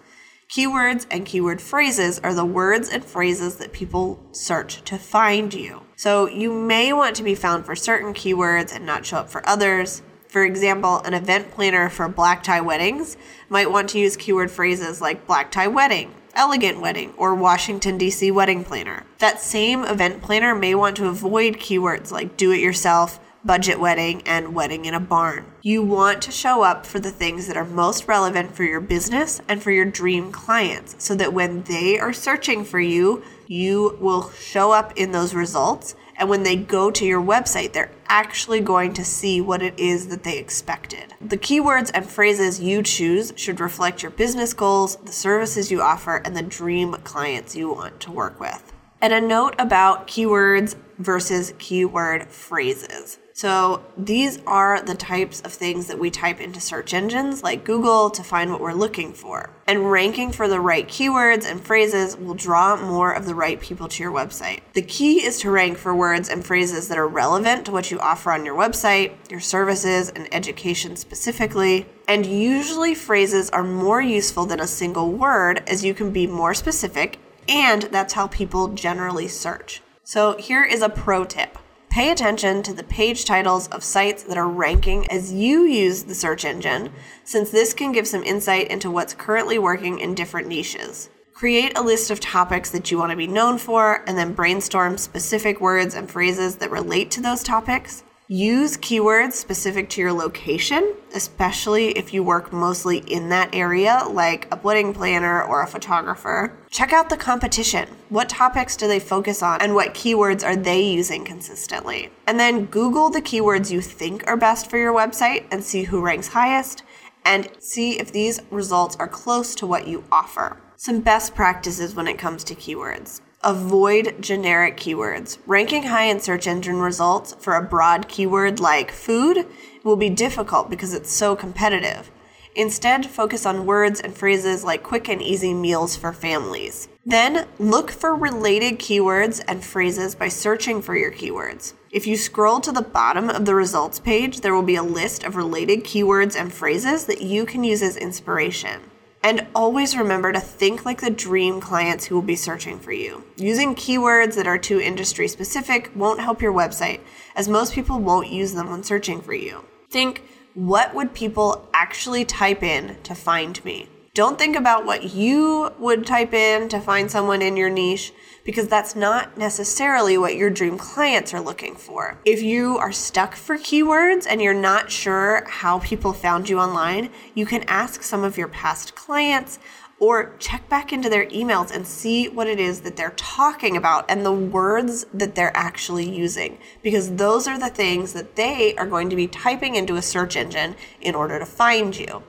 Keywords 0.51 1.07
and 1.11 1.27
keyword 1.27 1.61
phrases 1.61 2.19
are 2.21 2.33
the 2.33 2.47
words 2.47 2.89
and 2.89 3.05
phrases 3.05 3.57
that 3.57 3.75
people 3.75 4.19
search 4.33 4.83
to 4.85 4.97
find 4.97 5.53
you. 5.53 5.83
So 5.95 6.27
you 6.27 6.51
may 6.51 6.95
want 6.95 7.17
to 7.17 7.23
be 7.23 7.35
found 7.35 7.67
for 7.67 7.77
certain 7.77 8.15
keywords 8.15 8.75
and 8.75 8.87
not 8.87 9.05
show 9.05 9.19
up 9.19 9.29
for 9.29 9.47
others. 9.47 10.01
For 10.29 10.45
example, 10.45 10.99
an 10.99 11.15
event 11.15 11.51
planner 11.51 11.89
for 11.89 12.07
black 12.07 12.43
tie 12.43 12.61
weddings 12.61 13.17
might 13.49 13.71
want 13.71 13.89
to 13.91 13.99
use 13.99 14.17
keyword 14.17 14.51
phrases 14.51 15.01
like 15.01 15.27
black 15.27 15.51
tie 15.51 15.69
wedding, 15.69 16.15
elegant 16.35 16.81
wedding 16.83 17.15
or 17.17 17.35
Washington, 17.35 17.97
D.C. 17.97 18.31
wedding 18.31 18.63
planner. 18.63 19.05
That 19.21 19.41
same 19.41 19.85
event 19.85 20.23
planner 20.23 20.55
may 20.55 20.75
want 20.75 20.97
to 20.99 21.07
avoid 21.07 21.55
keywords 21.55 22.11
like 22.11 22.37
do 22.37 22.53
it 22.53 22.61
yourself, 22.61 23.19
budget 23.43 23.81
wedding, 23.81 24.21
and 24.27 24.55
wedding 24.55 24.85
in 24.85 24.93
a 24.93 25.01
barn. 25.01 25.47
You 25.63 25.83
want 25.83 26.21
to 26.23 26.31
show 26.31 26.63
up 26.63 26.85
for 26.85 27.01
the 27.01 27.11
things 27.11 27.47
that 27.47 27.57
are 27.57 27.65
most 27.65 28.07
relevant 28.07 28.55
for 28.55 28.65
your 28.65 28.81
business 28.81 29.41
and 29.49 29.63
for 29.63 29.71
your 29.71 29.87
dream 29.87 30.31
clients 30.31 30.95
so 30.99 31.15
that 31.15 31.33
when 31.33 31.63
they 31.63 31.99
are 31.99 32.13
searching 32.13 32.65
for 32.65 32.81
you, 32.81 33.23
you 33.47 33.97
will 33.99 34.31
show 34.33 34.73
up 34.73 34.93
in 34.95 35.13
those 35.13 35.35
results. 35.35 35.95
And 36.19 36.29
when 36.29 36.43
they 36.43 36.57
go 36.57 36.91
to 36.91 37.07
your 37.07 37.23
website, 37.23 37.73
they're 37.73 37.93
actually 38.09 38.61
going 38.61 38.93
to 38.95 39.05
see 39.05 39.41
what 39.41 39.63
it 39.63 39.79
is 39.79 40.09
that 40.09 40.25
they 40.25 40.37
expected. 40.37 41.15
The 41.21 41.39
keywords 41.39 41.93
and 41.95 42.05
phrases 42.05 42.61
you 42.61 42.83
choose 42.83 43.33
should 43.37 43.61
reflect 43.61 44.03
your 44.03 44.11
business 44.11 44.53
goals, 44.53 44.97
the 44.97 45.13
services 45.13 45.71
you 45.71 45.81
offer, 45.81 46.17
and 46.17 46.37
the 46.37 46.43
dream 46.43 46.95
clients 47.05 47.55
you 47.55 47.73
want 47.73 48.01
to 48.01 48.11
work 48.11 48.41
with. 48.41 48.73
And 49.01 49.13
a 49.13 49.21
note 49.21 49.55
about 49.61 50.09
keywords 50.09 50.75
versus 50.99 51.55
keyword 51.59 52.29
phrases. 52.29 53.19
So 53.39 53.85
these 53.97 54.41
are 54.49 54.83
the 54.83 54.97
types 54.97 55.43
of 55.43 55.53
things 55.53 55.87
that 55.87 56.01
we 56.01 56.11
type 56.11 56.41
into 56.41 56.61
search 56.61 56.93
engines 56.93 57.41
like 57.41 57.63
Google 57.63 58.11
to 58.11 58.25
find 58.25 58.51
what 58.51 58.61
we're 58.61 58.73
looking 58.73 59.13
for. 59.13 59.51
And 59.69 59.93
ranking 59.93 60.33
for 60.33 60.49
the 60.49 60.59
right 60.59 60.89
keywords 60.89 61.49
and 61.49 61.61
phrases 61.61 62.17
will 62.17 62.35
draw 62.35 62.75
more 62.75 63.13
of 63.13 63.27
the 63.27 63.37
right 63.37 63.61
people 63.61 63.87
to 63.87 64.03
your 64.03 64.11
website. 64.11 64.63
The 64.73 64.83
key 64.83 65.25
is 65.25 65.39
to 65.39 65.53
rank 65.53 65.79
for 65.79 65.95
words 65.95 66.29
and 66.29 66.45
phrases 66.45 66.89
that 66.89 66.99
are 66.99 67.07
relevant 67.07 67.67
to 67.67 67.71
what 67.71 67.93
you 67.93 68.01
offer 68.01 68.33
on 68.33 68.45
your 68.45 68.57
website, 68.57 69.13
your 69.31 69.39
services, 69.39 70.11
and 70.11 70.27
education 70.35 70.97
specifically. 70.97 71.87
And 72.09 72.27
usually 72.27 72.97
phrases 72.97 73.51
are 73.51 73.63
more 73.63 74.03
useful 74.03 74.47
than 74.47 74.59
a 74.59 74.67
single 74.67 75.13
word 75.13 75.63
as 75.69 75.85
you 75.85 75.95
can 75.95 76.11
be 76.11 76.27
more 76.27 76.55
specific, 76.55 77.21
and 77.49 77.83
that's 77.83 78.15
how 78.15 78.27
people 78.27 78.67
generally 78.75 79.29
search. 79.29 79.81
So 80.11 80.39
here 80.39 80.65
is 80.65 80.81
a 80.81 80.89
pro 80.89 81.27
tip. 81.27 81.59
Pay 81.91 82.11
attention 82.11 82.63
to 82.63 82.73
the 82.73 82.83
page 82.83 83.27
titles 83.27 83.69
of 83.69 83.85
sites 83.85 84.23
that 84.23 84.39
are 84.39 84.49
ranking 84.49 85.07
as 85.13 85.35
you 85.35 85.65
use 85.65 86.05
the 86.05 86.15
search 86.15 86.47
engine, 86.47 86.91
since 87.25 87.51
this 87.51 87.75
can 87.75 87.93
give 87.93 88.09
some 88.09 88.25
insight 88.25 88.69
into 88.69 88.91
what's 88.91 89.13
currently 89.13 89.59
working 89.59 89.99
in 89.99 90.15
different 90.15 90.49
niches. 90.49 91.11
Create 91.35 91.77
a 91.77 91.83
list 91.83 92.11
of 92.11 92.21
topics 92.21 92.71
that 92.71 92.91
you 92.91 92.97
want 92.97 93.11
to 93.11 93.19
be 93.19 93.27
known 93.27 93.59
for, 93.59 94.03
and 94.07 94.17
then 94.17 94.33
brainstorm 94.33 94.97
specific 94.97 95.61
words 95.61 95.95
and 95.95 96.11
phrases 96.11 96.57
that 96.57 96.71
relate 96.71 97.11
to 97.11 97.21
those 97.21 97.43
topics. 97.43 98.03
Use 98.31 98.77
keywords 98.77 99.33
specific 99.33 99.89
to 99.89 100.03
your 100.03 100.13
location, 100.13 100.95
especially 101.15 101.93
if 101.93 102.13
you 102.13 102.23
work 102.23 102.53
mostly 102.53 102.99
in 102.99 103.31
that 103.31 103.55
area, 103.55 104.03
like 104.11 104.47
a 104.53 104.61
wedding 104.63 104.93
planner 104.93 105.43
or 105.43 105.63
a 105.63 105.67
photographer. 105.67 106.55
Check 106.69 106.93
out 106.93 107.09
the 107.09 107.17
competition. 107.17 107.89
What 108.11 108.29
topics 108.29 108.77
do 108.77 108.87
they 108.87 109.01
focus 109.01 109.43
on, 109.43 109.63
and 109.63 109.75
what 109.75 109.95
keywords 109.95 110.45
are 110.45 110.57
they 110.57 110.83
using 110.83 111.25
consistently? 111.25 112.11
And 112.27 112.39
then 112.39 112.67
Google 112.67 113.09
the 113.09 113.23
keywords 113.23 113.71
you 113.71 113.81
think 113.81 114.27
are 114.27 114.37
best 114.37 114.69
for 114.69 114.77
your 114.77 114.93
website 114.93 115.47
and 115.51 115.65
see 115.65 115.85
who 115.85 116.03
ranks 116.03 116.29
highest, 116.29 116.83
and 117.25 117.49
see 117.59 117.99
if 117.99 118.13
these 118.13 118.43
results 118.51 118.95
are 118.97 119.09
close 119.09 119.55
to 119.55 119.67
what 119.67 119.89
you 119.89 120.05
offer. 120.13 120.61
Some 120.77 121.01
best 121.01 121.35
practices 121.35 121.95
when 121.95 122.07
it 122.07 122.19
comes 122.19 122.45
to 122.45 122.55
keywords. 122.55 123.23
Avoid 123.45 124.17
generic 124.21 124.77
keywords. 124.77 125.39
Ranking 125.47 125.85
high 125.85 126.07
in 126.07 126.19
search 126.19 126.49
engine 126.49 126.81
results 126.81 127.37
for 127.39 127.55
a 127.55 127.63
broad 127.63 128.09
keyword 128.09 128.59
like 128.59 128.91
food 128.91 129.47
will 129.85 129.95
be 129.95 130.11
difficult 130.11 130.69
because 130.69 130.93
it's 130.93 131.13
so 131.13 131.37
competitive. 131.37 132.11
Instead, 132.57 133.07
focus 133.07 133.47
on 133.47 133.65
words 133.65 134.01
and 134.01 134.17
phrases 134.17 134.65
like 134.65 134.83
quick 134.83 135.09
and 135.09 135.23
easy 135.23 135.55
meals 135.55 135.95
for 135.95 136.13
families. 136.13 136.89
Then, 137.07 137.47
look 137.61 137.93
for 137.93 138.13
related 138.13 138.81
keywords 138.81 139.41
and 139.47 139.65
phrases 139.65 140.17
by 140.17 140.27
searching 140.27 140.83
for 140.83 140.97
your 140.97 141.13
keywords. 141.13 141.75
If 141.93 142.09
you 142.09 142.17
scroll 142.17 142.59
to 142.63 142.73
the 142.73 142.83
bottom 142.83 143.31
of 143.31 143.47
the 143.47 143.55
results 143.55 144.01
page, 144.01 144.41
there 144.41 144.53
will 144.53 144.65
be 144.65 144.75
a 144.75 144.83
list 144.83 145.23
of 145.23 145.37
related 145.37 145.85
keywords 145.85 146.35
and 146.35 146.53
phrases 146.53 147.07
that 147.07 147.23
you 147.23 147.47
can 147.47 147.63
use 147.63 147.83
as 147.83 147.97
inspiration. 147.97 148.81
And 149.23 149.47
always 149.55 149.97
remember 149.97 150.33
to 150.33 150.41
think 150.41 150.85
like 150.85 151.01
the 151.01 151.11
dream 151.11 151.61
clients 151.61 152.07
who 152.07 152.15
will 152.15 152.23
be 152.23 152.37
searching 152.37 152.79
for 152.79 152.93
you. 152.93 153.25
Using 153.37 153.75
keywords 153.75 154.37
that 154.37 154.47
are 154.47 154.59
too 154.59 154.81
industry 154.81 155.29
specific 155.29 155.91
won't 155.95 156.21
help 156.21 156.41
your 156.41 156.53
website, 156.53 157.01
as 157.35 157.49
most 157.49 157.73
people 157.73 157.99
won't 157.99 158.29
use 158.29 158.55
them 158.55 158.71
when 158.71 158.83
searching 158.83 159.21
for 159.21 159.35
you. 159.35 159.65
Think, 159.91 160.23
what 160.55 160.95
would 160.95 161.15
people 161.15 161.69
actually 161.75 162.25
type 162.25 162.63
in 162.63 162.97
to 163.03 163.15
find 163.15 163.65
me? 163.65 163.89
Don't 164.19 164.37
think 164.37 164.57
about 164.57 164.85
what 164.85 165.15
you 165.15 165.71
would 165.79 166.05
type 166.05 166.35
in 166.35 166.69
to 166.71 166.81
find 166.81 167.09
someone 167.09 167.41
in 167.41 167.57
your 167.57 167.71
niche 167.71 168.13
because 168.43 168.67
that's 168.67 168.97
not 168.97 169.39
necessarily 169.39 170.19
what 170.19 170.35
your 170.35 170.51
dream 170.51 170.77
clients 170.77 171.33
are 171.33 171.41
looking 171.41 171.77
for. 171.77 172.19
If 172.25 172.43
you 172.43 172.79
are 172.79 172.91
stuck 172.91 173.37
for 173.37 173.57
keywords 173.57 174.27
and 174.29 174.43
you're 174.43 174.55
not 174.55 174.91
sure 174.91 175.45
how 175.47 175.79
people 175.79 176.13
found 176.13 176.49
you 176.49 176.59
online, 176.59 177.11
you 177.37 177.47
can 177.47 177.63
ask 177.69 178.03
some 178.03 178.25
of 178.25 178.37
your 178.37 178.49
past 178.49 178.97
clients 178.97 179.61
or 180.01 180.35
check 180.41 180.69
back 180.69 180.93
into 180.93 181.09
their 181.09 181.27
emails 181.27 181.71
and 181.71 181.87
see 181.87 182.29
what 182.29 182.49
it 182.49 182.59
is 182.59 182.81
that 182.81 182.97
they're 182.97 183.11
talking 183.11 183.77
about 183.77 184.05
and 184.09 184.27
the 184.27 184.33
words 184.33 185.07
that 185.15 185.37
they're 185.37 185.57
actually 185.57 186.11
using 186.11 186.59
because 186.83 187.15
those 187.15 187.47
are 187.47 187.57
the 187.57 187.69
things 187.69 188.15
that 188.15 188.35
they 188.35 188.75
are 188.79 188.87
going 188.87 189.09
to 189.11 189.15
be 189.15 189.29
typing 189.29 189.77
into 189.77 189.95
a 189.95 190.03
search 190.03 190.35
engine 190.35 190.75
in 191.01 191.15
order 191.15 191.39
to 191.39 191.47
find 191.47 191.97
you. 191.97 192.25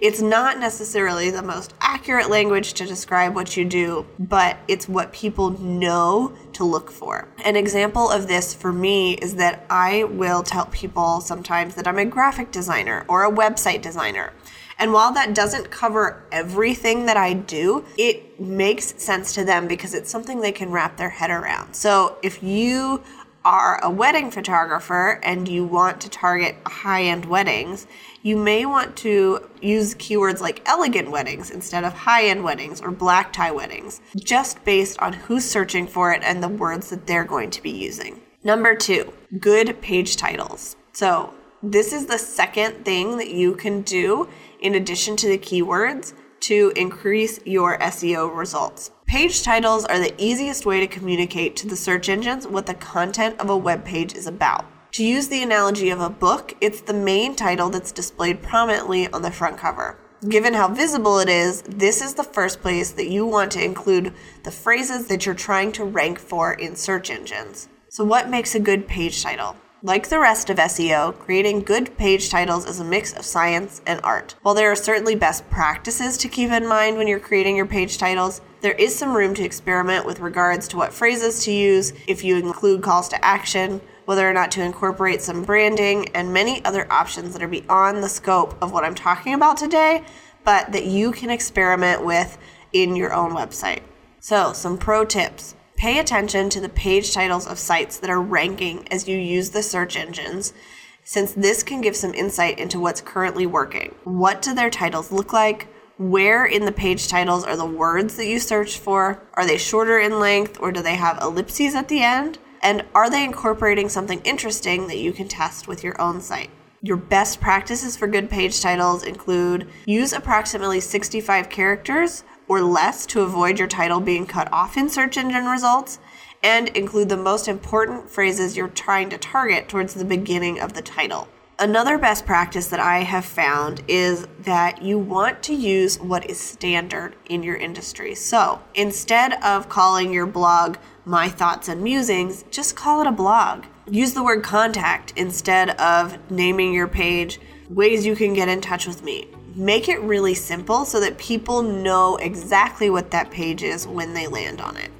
It's 0.00 0.20
not 0.20 0.58
necessarily 0.58 1.30
the 1.30 1.42
most 1.42 1.74
accurate 1.80 2.30
language 2.30 2.74
to 2.74 2.86
describe 2.86 3.34
what 3.34 3.56
you 3.56 3.64
do, 3.64 4.06
but 4.18 4.56
it's 4.68 4.88
what 4.88 5.12
people 5.12 5.50
know 5.60 6.36
to 6.54 6.64
look 6.64 6.90
for. 6.90 7.28
An 7.44 7.56
example 7.56 8.10
of 8.10 8.26
this 8.26 8.54
for 8.54 8.72
me 8.72 9.14
is 9.14 9.36
that 9.36 9.66
I 9.70 10.04
will 10.04 10.42
tell 10.42 10.66
people 10.66 11.20
sometimes 11.20 11.74
that 11.74 11.86
I'm 11.86 11.98
a 11.98 12.04
graphic 12.04 12.50
designer 12.50 13.04
or 13.08 13.24
a 13.24 13.30
website 13.30 13.82
designer. 13.82 14.32
And 14.78 14.92
while 14.92 15.12
that 15.12 15.34
doesn't 15.34 15.70
cover 15.70 16.24
everything 16.32 17.06
that 17.06 17.16
I 17.16 17.32
do, 17.32 17.84
it 17.96 18.40
makes 18.40 19.00
sense 19.02 19.32
to 19.34 19.44
them 19.44 19.68
because 19.68 19.94
it's 19.94 20.10
something 20.10 20.40
they 20.40 20.52
can 20.52 20.70
wrap 20.70 20.96
their 20.96 21.10
head 21.10 21.30
around. 21.30 21.74
So 21.74 22.18
if 22.22 22.42
you 22.42 23.02
are 23.44 23.78
a 23.82 23.90
wedding 23.90 24.30
photographer 24.30 25.20
and 25.22 25.46
you 25.46 25.64
want 25.64 26.00
to 26.00 26.08
target 26.08 26.56
high 26.66 27.02
end 27.02 27.26
weddings, 27.26 27.86
you 28.22 28.36
may 28.36 28.64
want 28.64 28.96
to 28.96 29.48
use 29.60 29.94
keywords 29.96 30.40
like 30.40 30.62
elegant 30.66 31.10
weddings 31.10 31.50
instead 31.50 31.84
of 31.84 31.92
high 31.92 32.24
end 32.24 32.42
weddings 32.42 32.80
or 32.80 32.90
black 32.90 33.32
tie 33.32 33.50
weddings, 33.50 34.00
just 34.16 34.64
based 34.64 34.98
on 35.00 35.12
who's 35.12 35.44
searching 35.44 35.86
for 35.86 36.12
it 36.12 36.22
and 36.24 36.42
the 36.42 36.48
words 36.48 36.90
that 36.90 37.06
they're 37.06 37.24
going 37.24 37.50
to 37.50 37.62
be 37.62 37.70
using. 37.70 38.20
Number 38.42 38.74
two, 38.74 39.12
good 39.38 39.80
page 39.80 40.16
titles. 40.16 40.76
So, 40.92 41.34
this 41.62 41.94
is 41.94 42.04
the 42.06 42.18
second 42.18 42.84
thing 42.84 43.16
that 43.16 43.30
you 43.30 43.54
can 43.54 43.80
do 43.82 44.28
in 44.60 44.74
addition 44.74 45.16
to 45.16 45.28
the 45.28 45.38
keywords 45.38 46.12
to 46.44 46.72
increase 46.76 47.40
your 47.46 47.78
SEO 47.78 48.34
results. 48.36 48.90
Page 49.06 49.42
titles 49.42 49.84
are 49.86 49.98
the 49.98 50.14
easiest 50.22 50.66
way 50.66 50.80
to 50.80 50.86
communicate 50.86 51.56
to 51.56 51.66
the 51.66 51.76
search 51.76 52.08
engines 52.08 52.46
what 52.46 52.66
the 52.66 52.74
content 52.74 53.38
of 53.40 53.48
a 53.48 53.56
web 53.56 53.84
page 53.84 54.14
is 54.14 54.26
about. 54.26 54.66
To 54.92 55.04
use 55.04 55.28
the 55.28 55.42
analogy 55.42 55.88
of 55.88 56.00
a 56.00 56.10
book, 56.10 56.54
it's 56.60 56.82
the 56.82 56.92
main 56.92 57.34
title 57.34 57.70
that's 57.70 57.92
displayed 57.92 58.42
prominently 58.42 59.08
on 59.08 59.22
the 59.22 59.30
front 59.30 59.56
cover. 59.56 59.98
Given 60.28 60.52
how 60.54 60.68
visible 60.68 61.18
it 61.18 61.28
is, 61.28 61.62
this 61.62 62.02
is 62.02 62.14
the 62.14 62.22
first 62.22 62.60
place 62.60 62.90
that 62.92 63.08
you 63.08 63.26
want 63.26 63.50
to 63.52 63.64
include 63.64 64.12
the 64.42 64.50
phrases 64.50 65.06
that 65.06 65.24
you're 65.24 65.34
trying 65.34 65.72
to 65.72 65.84
rank 65.84 66.18
for 66.18 66.52
in 66.52 66.76
search 66.76 67.10
engines. 67.10 67.68
So, 67.88 68.04
what 68.04 68.28
makes 68.28 68.54
a 68.54 68.60
good 68.60 68.86
page 68.86 69.22
title? 69.22 69.56
Like 69.84 70.08
the 70.08 70.18
rest 70.18 70.48
of 70.48 70.56
SEO, 70.56 71.18
creating 71.18 71.60
good 71.60 71.94
page 71.98 72.30
titles 72.30 72.64
is 72.64 72.80
a 72.80 72.84
mix 72.84 73.12
of 73.12 73.22
science 73.22 73.82
and 73.86 74.00
art. 74.02 74.34
While 74.40 74.54
there 74.54 74.72
are 74.72 74.74
certainly 74.74 75.14
best 75.14 75.50
practices 75.50 76.16
to 76.16 76.28
keep 76.28 76.50
in 76.50 76.66
mind 76.66 76.96
when 76.96 77.06
you're 77.06 77.20
creating 77.20 77.54
your 77.54 77.66
page 77.66 77.98
titles, 77.98 78.40
there 78.62 78.72
is 78.72 78.96
some 78.96 79.14
room 79.14 79.34
to 79.34 79.44
experiment 79.44 80.06
with 80.06 80.20
regards 80.20 80.68
to 80.68 80.78
what 80.78 80.94
phrases 80.94 81.44
to 81.44 81.52
use, 81.52 81.92
if 82.06 82.24
you 82.24 82.38
include 82.38 82.82
calls 82.82 83.10
to 83.10 83.22
action, 83.22 83.78
whether 84.06 84.26
or 84.26 84.32
not 84.32 84.50
to 84.52 84.62
incorporate 84.62 85.20
some 85.20 85.42
branding, 85.42 86.08
and 86.14 86.32
many 86.32 86.64
other 86.64 86.90
options 86.90 87.34
that 87.34 87.42
are 87.42 87.46
beyond 87.46 88.02
the 88.02 88.08
scope 88.08 88.56
of 88.62 88.72
what 88.72 88.84
I'm 88.84 88.94
talking 88.94 89.34
about 89.34 89.58
today, 89.58 90.02
but 90.44 90.72
that 90.72 90.86
you 90.86 91.12
can 91.12 91.28
experiment 91.28 92.02
with 92.02 92.38
in 92.72 92.96
your 92.96 93.12
own 93.12 93.32
website. 93.32 93.82
So, 94.18 94.54
some 94.54 94.78
pro 94.78 95.04
tips. 95.04 95.54
Pay 95.84 95.98
attention 95.98 96.48
to 96.48 96.62
the 96.62 96.70
page 96.70 97.12
titles 97.12 97.46
of 97.46 97.58
sites 97.58 97.98
that 97.98 98.08
are 98.08 98.22
ranking 98.22 98.88
as 98.90 99.06
you 99.06 99.18
use 99.18 99.50
the 99.50 99.62
search 99.62 99.98
engines, 99.98 100.54
since 101.02 101.34
this 101.34 101.62
can 101.62 101.82
give 101.82 101.94
some 101.94 102.14
insight 102.14 102.58
into 102.58 102.80
what's 102.80 103.02
currently 103.02 103.44
working. 103.44 103.94
What 104.04 104.40
do 104.40 104.54
their 104.54 104.70
titles 104.70 105.12
look 105.12 105.34
like? 105.34 105.68
Where 105.98 106.46
in 106.46 106.64
the 106.64 106.72
page 106.72 107.08
titles 107.08 107.44
are 107.44 107.54
the 107.54 107.66
words 107.66 108.16
that 108.16 108.24
you 108.24 108.38
searched 108.38 108.78
for? 108.78 109.22
Are 109.34 109.44
they 109.46 109.58
shorter 109.58 109.98
in 109.98 110.18
length 110.18 110.56
or 110.58 110.72
do 110.72 110.80
they 110.80 110.96
have 110.96 111.20
ellipses 111.20 111.74
at 111.74 111.88
the 111.88 112.02
end? 112.02 112.38
And 112.62 112.86
are 112.94 113.10
they 113.10 113.22
incorporating 113.22 113.90
something 113.90 114.22
interesting 114.24 114.86
that 114.86 114.96
you 114.96 115.12
can 115.12 115.28
test 115.28 115.68
with 115.68 115.84
your 115.84 116.00
own 116.00 116.22
site? 116.22 116.48
Your 116.80 116.96
best 116.96 117.42
practices 117.42 117.94
for 117.94 118.06
good 118.06 118.30
page 118.30 118.62
titles 118.62 119.04
include 119.04 119.68
use 119.84 120.14
approximately 120.14 120.80
65 120.80 121.50
characters 121.50 122.24
or 122.48 122.60
less 122.60 123.06
to 123.06 123.22
avoid 123.22 123.58
your 123.58 123.68
title 123.68 124.00
being 124.00 124.26
cut 124.26 124.52
off 124.52 124.76
in 124.76 124.88
search 124.88 125.16
engine 125.16 125.46
results, 125.46 125.98
and 126.42 126.68
include 126.70 127.08
the 127.08 127.16
most 127.16 127.48
important 127.48 128.10
phrases 128.10 128.56
you're 128.56 128.68
trying 128.68 129.08
to 129.10 129.18
target 129.18 129.68
towards 129.68 129.94
the 129.94 130.04
beginning 130.04 130.60
of 130.60 130.74
the 130.74 130.82
title. 130.82 131.26
Another 131.58 131.98
best 131.98 132.26
practice 132.26 132.66
that 132.66 132.80
I 132.80 133.04
have 133.04 133.24
found 133.24 133.82
is 133.86 134.26
that 134.40 134.82
you 134.82 134.98
want 134.98 135.40
to 135.44 135.54
use 135.54 136.00
what 136.00 136.28
is 136.28 136.40
standard 136.40 137.14
in 137.26 137.44
your 137.44 137.54
industry. 137.54 138.16
So 138.16 138.60
instead 138.74 139.34
of 139.34 139.68
calling 139.68 140.12
your 140.12 140.26
blog 140.26 140.78
My 141.04 141.28
Thoughts 141.28 141.68
and 141.68 141.80
Musings, 141.80 142.44
just 142.50 142.74
call 142.74 143.00
it 143.02 143.06
a 143.06 143.12
blog. 143.12 143.66
Use 143.88 144.14
the 144.14 144.24
word 144.24 144.42
contact 144.42 145.12
instead 145.16 145.70
of 145.80 146.18
naming 146.28 146.74
your 146.74 146.88
page 146.88 147.38
ways 147.70 148.04
you 148.04 148.16
can 148.16 148.34
get 148.34 148.48
in 148.48 148.60
touch 148.60 148.86
with 148.86 149.04
me. 149.04 149.28
Make 149.56 149.88
it 149.88 150.00
really 150.00 150.34
simple 150.34 150.84
so 150.84 150.98
that 150.98 151.16
people 151.16 151.62
know 151.62 152.16
exactly 152.16 152.90
what 152.90 153.12
that 153.12 153.30
page 153.30 153.62
is 153.62 153.86
when 153.86 154.12
they 154.12 154.26
land 154.26 154.60
on 154.60 154.76
it. 154.76 154.90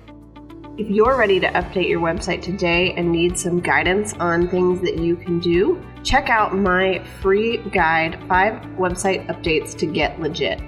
If 0.79 0.89
you're 0.89 1.17
ready 1.17 1.41
to 1.41 1.49
update 1.49 1.89
your 1.89 2.01
website 2.01 2.41
today 2.41 2.95
and 2.95 3.11
need 3.11 3.37
some 3.37 3.59
guidance 3.59 4.13
on 4.15 4.49
things 4.49 4.81
that 4.83 4.99
you 4.99 5.17
can 5.17 5.41
do, 5.41 5.85
check 6.05 6.29
out 6.29 6.57
my 6.57 7.05
free 7.21 7.59
guide, 7.73 8.23
Five 8.29 8.55
Website 8.77 9.27
Updates 9.27 9.77
to 9.79 9.87
Get 9.87 10.21
Legit. 10.21 10.61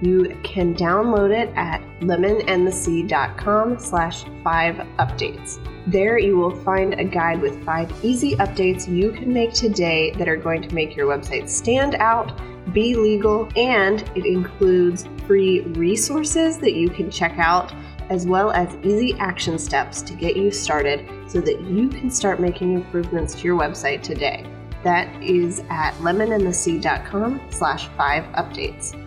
You 0.00 0.34
can 0.42 0.74
download 0.74 1.30
it 1.30 1.52
at 1.54 1.82
lemonandthesea.com 2.00 3.78
slash 3.78 4.24
five 4.42 4.76
updates. 4.98 5.58
There 5.86 6.18
you 6.18 6.36
will 6.36 6.54
find 6.62 6.94
a 6.94 7.04
guide 7.04 7.42
with 7.42 7.62
five 7.62 7.92
easy 8.02 8.36
updates 8.36 8.88
you 8.88 9.12
can 9.12 9.30
make 9.30 9.52
today 9.52 10.12
that 10.12 10.28
are 10.28 10.36
going 10.36 10.62
to 10.62 10.74
make 10.74 10.96
your 10.96 11.06
website 11.06 11.48
stand 11.48 11.94
out, 11.96 12.38
be 12.72 12.94
legal, 12.94 13.48
and 13.56 14.00
it 14.14 14.24
includes 14.24 15.06
free 15.26 15.60
resources 15.60 16.58
that 16.58 16.74
you 16.74 16.88
can 16.88 17.10
check 17.10 17.38
out 17.38 17.72
as 18.10 18.26
well 18.26 18.52
as 18.52 18.74
easy 18.82 19.14
action 19.18 19.58
steps 19.58 20.02
to 20.02 20.14
get 20.14 20.36
you 20.36 20.50
started 20.50 21.08
so 21.28 21.40
that 21.40 21.60
you 21.62 21.88
can 21.88 22.10
start 22.10 22.40
making 22.40 22.74
improvements 22.74 23.34
to 23.34 23.42
your 23.42 23.58
website 23.58 24.02
today. 24.02 24.46
That 24.82 25.08
is 25.22 25.60
at 25.70 25.94
lemonandthesea.com 25.94 27.40
slash 27.50 27.88
five 27.96 28.24
updates. 28.34 29.00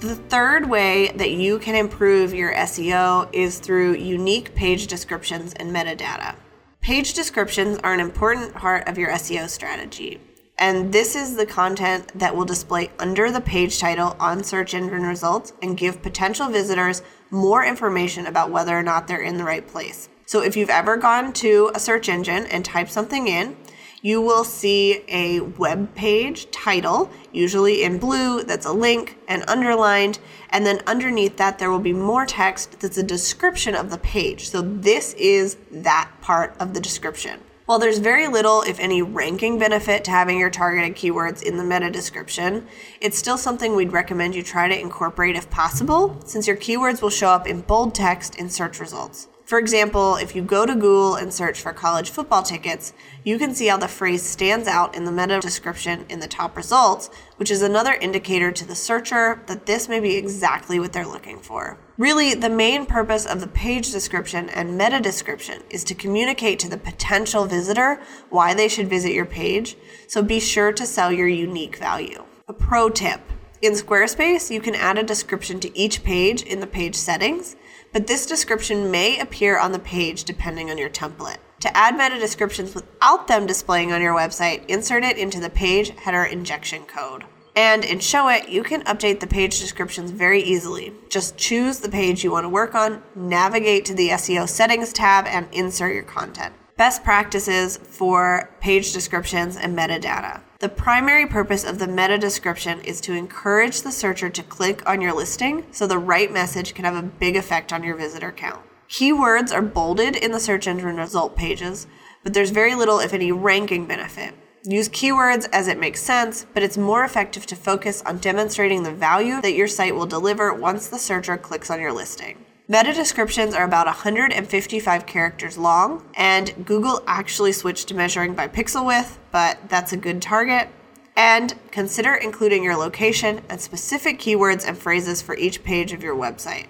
The 0.00 0.14
third 0.14 0.68
way 0.68 1.08
that 1.16 1.32
you 1.32 1.58
can 1.58 1.74
improve 1.74 2.32
your 2.34 2.54
SEO 2.54 3.28
is 3.32 3.58
through 3.58 3.94
unique 3.94 4.54
page 4.54 4.86
descriptions 4.86 5.52
and 5.54 5.74
metadata. 5.74 6.36
Page 6.80 7.12
descriptions 7.12 7.78
are 7.84 7.92
an 7.92 8.00
important 8.00 8.54
part 8.54 8.88
of 8.88 8.96
your 8.96 9.10
SEO 9.10 9.48
strategy. 9.48 10.20
And 10.60 10.92
this 10.92 11.16
is 11.16 11.36
the 11.36 11.46
content 11.46 12.12
that 12.14 12.36
will 12.36 12.44
display 12.44 12.90
under 12.98 13.32
the 13.32 13.40
page 13.40 13.80
title 13.80 14.14
on 14.20 14.44
search 14.44 14.74
engine 14.74 15.02
results 15.02 15.54
and 15.62 15.74
give 15.74 16.02
potential 16.02 16.50
visitors 16.50 17.00
more 17.30 17.64
information 17.64 18.26
about 18.26 18.50
whether 18.50 18.78
or 18.78 18.82
not 18.82 19.08
they're 19.08 19.22
in 19.22 19.38
the 19.38 19.44
right 19.44 19.66
place. 19.66 20.10
So 20.26 20.42
if 20.42 20.56
you've 20.56 20.68
ever 20.68 20.98
gone 20.98 21.32
to 21.34 21.70
a 21.74 21.80
search 21.80 22.10
engine 22.10 22.44
and 22.46 22.62
typed 22.62 22.92
something 22.92 23.26
in, 23.26 23.56
you 24.02 24.20
will 24.20 24.44
see 24.44 25.02
a 25.08 25.40
web 25.40 25.94
page 25.94 26.50
title, 26.50 27.10
usually 27.32 27.82
in 27.82 27.98
blue, 27.98 28.42
that's 28.42 28.66
a 28.66 28.72
link 28.72 29.16
and 29.28 29.44
underlined. 29.48 30.18
And 30.50 30.66
then 30.66 30.82
underneath 30.86 31.38
that, 31.38 31.58
there 31.58 31.70
will 31.70 31.78
be 31.78 31.92
more 31.94 32.26
text 32.26 32.80
that's 32.80 32.98
a 32.98 33.02
description 33.02 33.74
of 33.74 33.90
the 33.90 33.98
page. 33.98 34.50
So 34.50 34.60
this 34.60 35.14
is 35.14 35.56
that 35.70 36.10
part 36.20 36.54
of 36.60 36.74
the 36.74 36.80
description. 36.80 37.40
While 37.70 37.78
there's 37.78 37.98
very 37.98 38.26
little, 38.26 38.62
if 38.62 38.80
any, 38.80 39.00
ranking 39.00 39.56
benefit 39.56 40.02
to 40.02 40.10
having 40.10 40.40
your 40.40 40.50
targeted 40.50 40.96
keywords 40.96 41.40
in 41.40 41.56
the 41.56 41.62
meta 41.62 41.88
description, 41.88 42.66
it's 43.00 43.16
still 43.16 43.38
something 43.38 43.76
we'd 43.76 43.92
recommend 43.92 44.34
you 44.34 44.42
try 44.42 44.66
to 44.66 44.76
incorporate 44.76 45.36
if 45.36 45.48
possible, 45.50 46.20
since 46.26 46.48
your 46.48 46.56
keywords 46.56 47.00
will 47.00 47.10
show 47.10 47.28
up 47.28 47.46
in 47.46 47.60
bold 47.60 47.94
text 47.94 48.34
in 48.34 48.50
search 48.50 48.80
results. 48.80 49.28
For 49.44 49.60
example, 49.60 50.16
if 50.16 50.34
you 50.34 50.42
go 50.42 50.66
to 50.66 50.74
Google 50.74 51.14
and 51.14 51.32
search 51.32 51.60
for 51.60 51.72
college 51.72 52.10
football 52.10 52.42
tickets, 52.42 52.92
you 53.22 53.38
can 53.38 53.54
see 53.54 53.68
how 53.68 53.76
the 53.76 53.86
phrase 53.86 54.24
stands 54.24 54.66
out 54.66 54.96
in 54.96 55.04
the 55.04 55.12
meta 55.12 55.38
description 55.38 56.06
in 56.08 56.18
the 56.18 56.26
top 56.26 56.56
results, 56.56 57.08
which 57.36 57.52
is 57.52 57.62
another 57.62 57.94
indicator 57.94 58.50
to 58.50 58.66
the 58.66 58.74
searcher 58.74 59.44
that 59.46 59.66
this 59.66 59.88
may 59.88 60.00
be 60.00 60.16
exactly 60.16 60.80
what 60.80 60.92
they're 60.92 61.06
looking 61.06 61.38
for. 61.38 61.78
Really, 62.00 62.32
the 62.32 62.48
main 62.48 62.86
purpose 62.86 63.26
of 63.26 63.42
the 63.42 63.46
page 63.46 63.92
description 63.92 64.48
and 64.48 64.78
meta 64.78 65.00
description 65.00 65.62
is 65.68 65.84
to 65.84 65.94
communicate 65.94 66.58
to 66.60 66.68
the 66.70 66.78
potential 66.78 67.44
visitor 67.44 68.00
why 68.30 68.54
they 68.54 68.68
should 68.68 68.88
visit 68.88 69.12
your 69.12 69.26
page, 69.26 69.76
so 70.06 70.22
be 70.22 70.40
sure 70.40 70.72
to 70.72 70.86
sell 70.86 71.12
your 71.12 71.28
unique 71.28 71.76
value. 71.76 72.24
A 72.48 72.54
pro 72.54 72.88
tip 72.88 73.20
in 73.60 73.74
Squarespace, 73.74 74.50
you 74.50 74.62
can 74.62 74.74
add 74.74 74.96
a 74.96 75.02
description 75.02 75.60
to 75.60 75.78
each 75.78 76.02
page 76.02 76.40
in 76.40 76.60
the 76.60 76.66
page 76.66 76.94
settings 76.94 77.54
but 77.92 78.06
this 78.06 78.24
description 78.24 78.90
may 78.90 79.18
appear 79.18 79.58
on 79.58 79.72
the 79.72 79.78
page 79.78 80.24
depending 80.24 80.70
on 80.70 80.78
your 80.78 80.88
template. 80.88 81.36
To 81.60 81.76
add 81.76 81.98
meta 81.98 82.18
descriptions 82.18 82.74
without 82.74 83.26
them 83.26 83.46
displaying 83.46 83.92
on 83.92 84.00
your 84.00 84.14
website, 84.14 84.64
insert 84.68 85.04
it 85.04 85.18
into 85.18 85.38
the 85.38 85.50
page 85.50 85.90
header 85.90 86.24
injection 86.24 86.84
code. 86.84 87.24
And 87.56 87.84
in 87.84 87.98
Showit, 87.98 88.48
you 88.48 88.62
can 88.62 88.82
update 88.84 89.20
the 89.20 89.26
page 89.26 89.58
descriptions 89.60 90.10
very 90.10 90.42
easily. 90.42 90.92
Just 91.08 91.36
choose 91.36 91.78
the 91.78 91.88
page 91.88 92.22
you 92.22 92.30
want 92.30 92.44
to 92.44 92.48
work 92.48 92.74
on, 92.74 93.02
navigate 93.14 93.84
to 93.86 93.94
the 93.94 94.10
SEO 94.10 94.48
settings 94.48 94.92
tab, 94.92 95.26
and 95.26 95.48
insert 95.52 95.94
your 95.94 96.04
content. 96.04 96.54
Best 96.76 97.04
practices 97.04 97.76
for 97.76 98.50
page 98.60 98.92
descriptions 98.92 99.56
and 99.56 99.76
metadata. 99.76 100.40
The 100.60 100.68
primary 100.68 101.26
purpose 101.26 101.64
of 101.64 101.78
the 101.78 101.86
meta 101.86 102.16
description 102.16 102.80
is 102.80 103.00
to 103.02 103.12
encourage 103.12 103.82
the 103.82 103.92
searcher 103.92 104.30
to 104.30 104.42
click 104.42 104.88
on 104.88 105.00
your 105.00 105.12
listing 105.12 105.66
so 105.72 105.86
the 105.86 105.98
right 105.98 106.32
message 106.32 106.74
can 106.74 106.84
have 106.84 106.96
a 106.96 107.02
big 107.02 107.36
effect 107.36 107.72
on 107.72 107.82
your 107.82 107.96
visitor 107.96 108.32
count. 108.32 108.62
Keywords 108.88 109.54
are 109.54 109.62
bolded 109.62 110.16
in 110.16 110.32
the 110.32 110.40
search 110.40 110.66
engine 110.66 110.96
result 110.96 111.36
pages, 111.36 111.86
but 112.22 112.34
there's 112.34 112.50
very 112.50 112.74
little, 112.74 112.98
if 112.98 113.12
any, 113.12 113.30
ranking 113.30 113.86
benefit. 113.86 114.34
Use 114.64 114.90
keywords 114.90 115.48
as 115.52 115.68
it 115.68 115.78
makes 115.78 116.02
sense, 116.02 116.44
but 116.52 116.62
it's 116.62 116.76
more 116.76 117.02
effective 117.02 117.46
to 117.46 117.56
focus 117.56 118.02
on 118.04 118.18
demonstrating 118.18 118.82
the 118.82 118.92
value 118.92 119.40
that 119.40 119.54
your 119.54 119.66
site 119.66 119.94
will 119.94 120.04
deliver 120.04 120.52
once 120.52 120.88
the 120.88 120.98
searcher 120.98 121.38
clicks 121.38 121.70
on 121.70 121.80
your 121.80 121.94
listing. 121.94 122.44
Meta 122.68 122.92
descriptions 122.92 123.54
are 123.54 123.64
about 123.64 123.86
155 123.86 125.06
characters 125.06 125.56
long, 125.56 126.04
and 126.14 126.66
Google 126.66 127.02
actually 127.06 127.52
switched 127.52 127.88
to 127.88 127.94
measuring 127.94 128.34
by 128.34 128.48
pixel 128.48 128.86
width, 128.86 129.18
but 129.32 129.58
that's 129.70 129.92
a 129.92 129.96
good 129.96 130.20
target. 130.20 130.68
And 131.16 131.54
consider 131.70 132.14
including 132.14 132.62
your 132.62 132.76
location 132.76 133.40
and 133.48 133.60
specific 133.60 134.18
keywords 134.18 134.68
and 134.68 134.76
phrases 134.76 135.22
for 135.22 135.34
each 135.36 135.64
page 135.64 135.92
of 135.94 136.02
your 136.02 136.14
website. 136.14 136.66